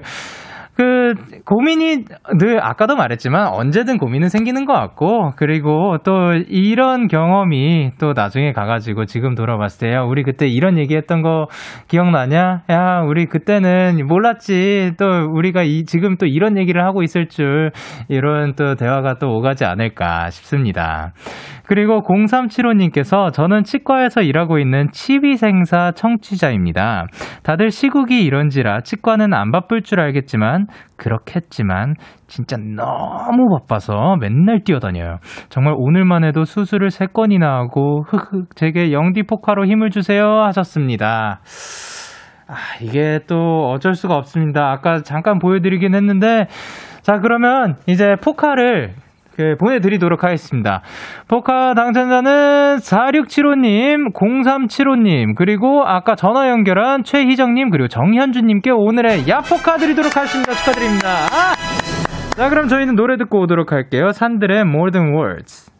[0.80, 1.12] 그
[1.44, 2.06] 고민이
[2.38, 9.04] 늘 아까도 말했지만 언제든 고민은 생기는 것 같고 그리고 또 이런 경험이 또 나중에 가가지고
[9.04, 11.48] 지금 돌아봤을 때야 우리 그때 이런 얘기했던 거
[11.88, 12.62] 기억나냐?
[12.70, 17.72] 야 우리 그때는 몰랐지 또 우리가 이 지금 또 이런 얘기를 하고 있을 줄
[18.08, 21.12] 이런 또 대화가 또 오가지 않을까 싶습니다.
[21.66, 27.06] 그리고 0375님께서 저는 치과에서 일하고 있는 치위생사 청취자입니다.
[27.44, 30.66] 다들 시국이 이런지라 치과는 안 바쁠 줄 알겠지만
[30.96, 31.94] 그렇겠지만
[32.26, 35.18] 진짜 너무 바빠서 맨날 뛰어다녀요.
[35.48, 41.40] 정말 오늘만 해도 수술을 3건이나 하고 흑흑 제게 영디 포카로 힘을 주세요 하셨습니다.
[42.46, 44.70] 아, 이게 또 어쩔 수가 없습니다.
[44.70, 46.46] 아까 잠깐 보여드리긴 했는데
[47.02, 48.94] 자 그러면 이제 포카를
[49.36, 50.82] 그 보내드리도록 하겠습니다.
[51.28, 60.52] 포카 당첨자는 4675님, 0375님, 그리고 아까 전화 연결한 최희정님, 그리고 정현주님께 오늘의 야포카 드리도록 하겠습니다.
[60.52, 61.08] 축하드립니다.
[61.08, 61.54] 아!
[62.36, 64.12] 자, 그럼 저희는 노래 듣고 오도록 할게요.
[64.12, 65.70] 산들의 More Than Words.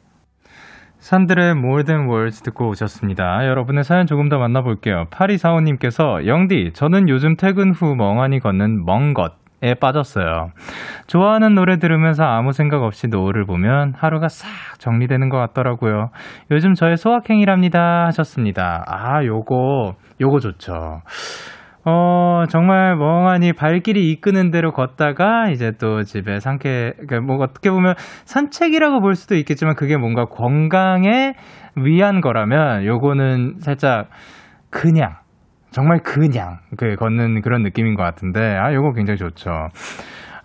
[0.99, 3.47] 산들의 More Than Words 듣고 오셨습니다.
[3.47, 5.07] 여러분의 사연 조금 더 만나볼게요.
[5.11, 9.40] 8245님께서 영디, 저는 요즘 퇴근 후 멍하니 걷는 멍 것.
[9.63, 10.53] 에 빠졌어요.
[11.07, 16.09] 좋아하는 노래 들으면서 아무 생각 없이 노을을 보면 하루가 싹 정리되는 것 같더라고요.
[16.51, 18.85] 요즘 저의 소확행이랍니다 하셨습니다.
[18.87, 21.03] 아, 요거, 요거 좋죠.
[21.85, 27.95] 어, 정말 멍하니 발길이 이끄는 대로 걷다가 이제 또 집에 상쾌, 그러니까 뭐 어떻게 보면
[28.25, 31.35] 산책이라고 볼 수도 있겠지만 그게 뭔가 건강에
[31.77, 34.09] 위한 거라면 요거는 살짝
[34.71, 35.17] 그냥
[35.71, 39.69] 정말 그냥 그 걷는 그런 느낌인 것 같은데 아 요거 굉장히 좋죠.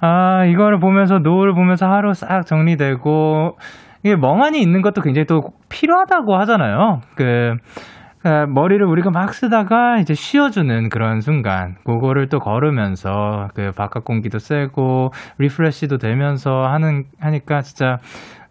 [0.01, 3.57] 아 이거를 보면서 노을 보면서 하루 싹 정리되고
[4.03, 6.99] 이게 멍하니 있는 것도 굉장히 또 필요하다고 하잖아요.
[7.15, 14.37] 그그 머리를 우리가 막 쓰다가 이제 쉬어주는 그런 순간, 그거를 또 걸으면서 그 바깥 공기도
[14.37, 15.09] 쐬고
[15.39, 17.97] refresh도 되면서 하는 하니까 진짜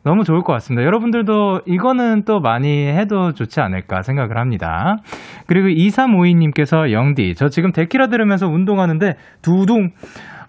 [0.05, 0.85] 너무 좋을 것 같습니다.
[0.85, 4.97] 여러분들도 이거는 또 많이 해도 좋지 않을까 생각을 합니다.
[5.47, 9.91] 그리고 2352님께서 영디, 저 지금 데키라 들으면서 운동하는데 두둥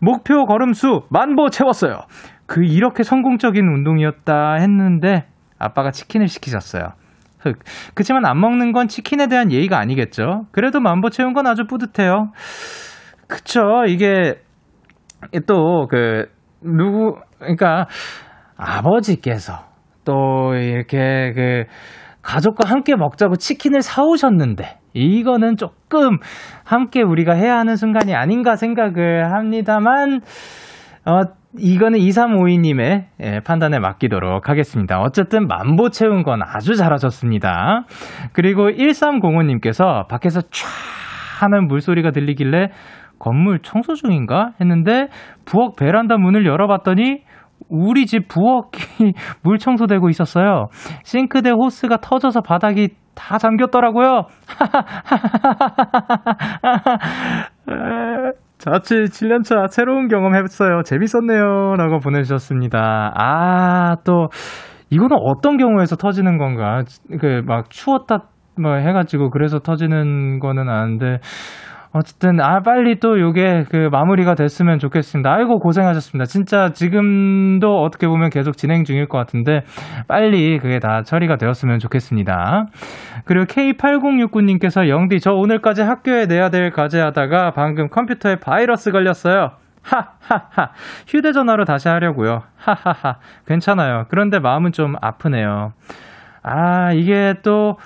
[0.02, 2.00] 목표 걸음수 만보 채웠어요.
[2.46, 5.26] 그 이렇게 성공적인 운동이었다 했는데
[5.58, 6.90] 아빠가 치킨을 시키셨어요.
[7.40, 7.60] 흑.
[7.94, 10.46] 그치만 안 먹는 건 치킨에 대한 예의가 아니겠죠.
[10.52, 12.32] 그래도 만보 채운 건 아주 뿌듯해요.
[13.28, 13.86] 그쵸.
[13.88, 14.36] 이게
[15.48, 16.28] 또 그
[16.62, 17.88] 누구 그러니까
[18.58, 19.54] 아버지께서
[20.04, 21.64] 또 이렇게 그
[22.22, 26.18] 가족과 함께 먹자고 치킨을 사오셨는데 이거는 조금
[26.64, 30.22] 함께 우리가 해야 하는 순간이 아닌가 생각을 합니다만
[31.06, 31.22] 어
[31.58, 35.00] 이거는 2352님의 예, 판단에 맡기도록 하겠습니다.
[35.00, 37.86] 어쨌든 만보 채운 건 아주 잘하셨습니다.
[38.34, 40.68] 그리고 1305님께서 밖에서 촤
[41.40, 42.70] 하는 물소리가 들리길래
[43.20, 45.08] 건물 청소 중인가 했는데
[45.46, 47.24] 부엌 베란다 문을 열어봤더니
[47.70, 49.14] 우리 집 부엌이
[49.44, 50.68] 물 청소되고 있었어요.
[51.04, 54.24] 싱크대 호스가 터져서 바닥이 다 잠겼더라고요.
[58.58, 60.82] 자취 7년차 새로운 경험 했어요.
[60.84, 61.76] 재밌었네요.
[61.78, 63.14] 라고 보내주셨습니다.
[63.16, 64.28] 아, 또,
[64.90, 66.84] 이거는 어떤 경우에서 터지는 건가?
[67.20, 68.30] 그, 막 추웠다,
[68.62, 71.20] 뭐 해가지고 그래서 터지는 거는 아는데,
[71.98, 75.32] 어쨌든 아 빨리 또 요게 그 마무리가 됐으면 좋겠습니다.
[75.32, 76.26] 아이고 고생하셨습니다.
[76.26, 79.62] 진짜 지금도 어떻게 보면 계속 진행 중일 것 같은데
[80.10, 82.66] 빨리 그게 다 처리가 되었으면 좋겠습니다.
[83.24, 89.52] 그리고 K8069님께서 영디 저 오늘까지 학교에 내야 될 과제하다가 방금 컴퓨터에 바이러스 걸렸어요.
[89.82, 90.72] 하하하
[91.08, 92.42] 휴대전화로 다시 하려고요.
[92.58, 94.04] 하하하 괜찮아요.
[94.10, 95.72] 그런데 마음은 좀 아프네요.
[96.44, 97.78] 아 이게 또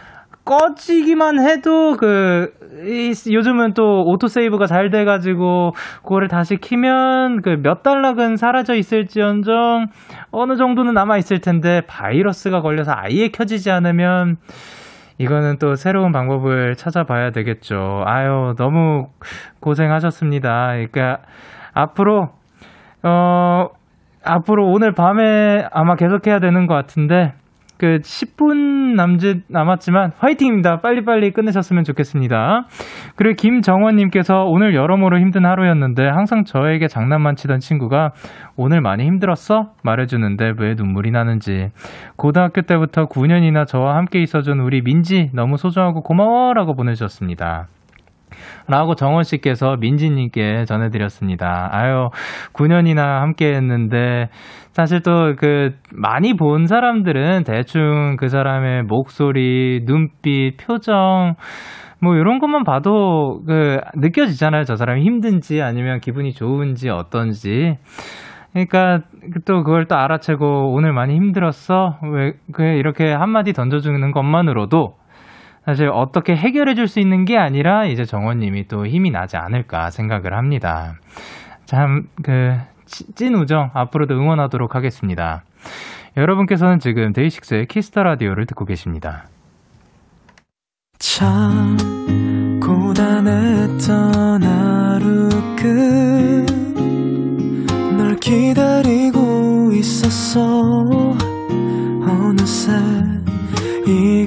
[0.50, 2.52] 꺼지기만 해도 그
[2.84, 9.88] 이, 요즘은 또 오토세이브가 잘 돼가지고 그거를 다시 키면 그 몇 달락은 사라져 있을지언정
[10.32, 14.38] 어느 정도는 남아 있을 텐데 바이러스가 걸려서 아예 켜지지 않으면
[15.20, 18.02] 이거는 또 새로운 방법을 찾아봐야 되겠죠.
[18.08, 19.08] 아유 너무
[19.60, 20.70] 고생하셨습니다.
[20.70, 21.20] 그러니까
[21.74, 22.30] 앞으로
[23.04, 23.68] 어
[24.26, 27.34] 앞으로 오늘 밤에 아마 계속해야 되는 것 같은데
[27.80, 30.82] 그 10분 남짓 남았지만 화이팅입니다.
[30.82, 32.66] 빨리빨리 끝내셨으면 좋겠습니다.
[33.16, 38.12] 그리고 김정원님께서 오늘 여러모로 힘든 하루였는데 항상 저에게 장난만 치던 친구가
[38.58, 39.72] 오늘 많이 힘들었어?
[39.84, 41.70] 말해주는데 왜 눈물이 나는지.
[42.18, 47.68] 고등학교 때부터 9년이나 저와 함께 있어준 우리 민지 너무 소중하고 고마워 라고 보내주셨습니다.
[48.68, 51.70] 라고 정원 씨께서 민지님께 전해드렸습니다.
[51.72, 52.10] 아유,
[52.54, 54.30] 9년이나 함께 했는데,
[54.72, 61.36] 사실 또 그, 많이 본 사람들은 대충 그 사람의 목소리, 눈빛, 표정,
[62.02, 64.64] 뭐 이런 것만 봐도 그 느껴지잖아요.
[64.64, 67.78] 저 사람이 힘든지 아니면 기분이 좋은지 어떤지.
[68.54, 69.02] 그러니까
[69.46, 71.98] 또 그걸 또 알아채고 오늘 많이 힘들었어.
[72.12, 74.96] 왜 그냥 이렇게 한마디 던져주는 것만으로도
[75.66, 80.34] 사실 어떻게 해결해 줄 수 있는 게 아니라 이제 정원님이 또 힘이 나지 않을까 생각을
[80.34, 80.96] 합니다.
[81.66, 85.44] 참, 그, 치- 찐 우정 앞으로도 응원하도록 하겠습니다.
[86.18, 89.26] 여러분께서는 지금 데이식스의 Kiss the Radio를 듣고 계십니다.
[90.98, 91.78] 참
[92.62, 96.46] 고단했던 하루 끝
[97.98, 101.16] 널 기다리고 있었어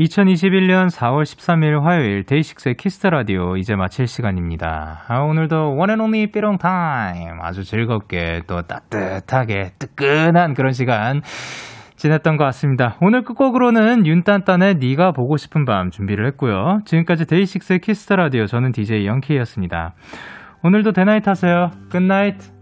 [0.00, 5.02] 2021년 4월 13일 화요일 데이식스의 Kiss the Radio 이제 마칠 시간입니다.
[5.06, 11.20] 아, 오늘도 one and only 삐롱 타임 아주 즐겁게 또 따뜻하게 뜨끈한 그런 시간
[11.96, 12.96] 지냈던 것 같습니다.
[13.02, 16.78] 오늘 끝곡으로는 윤딴딴의 네가 보고 싶은 밤 준비를 했고요.
[16.86, 19.92] 지금까지 데이식스의 Kiss the Radio 저는 DJ 영케이였습니다.
[20.64, 21.70] 오늘도 대나잇 하세요.
[21.90, 22.59] 굿나잇.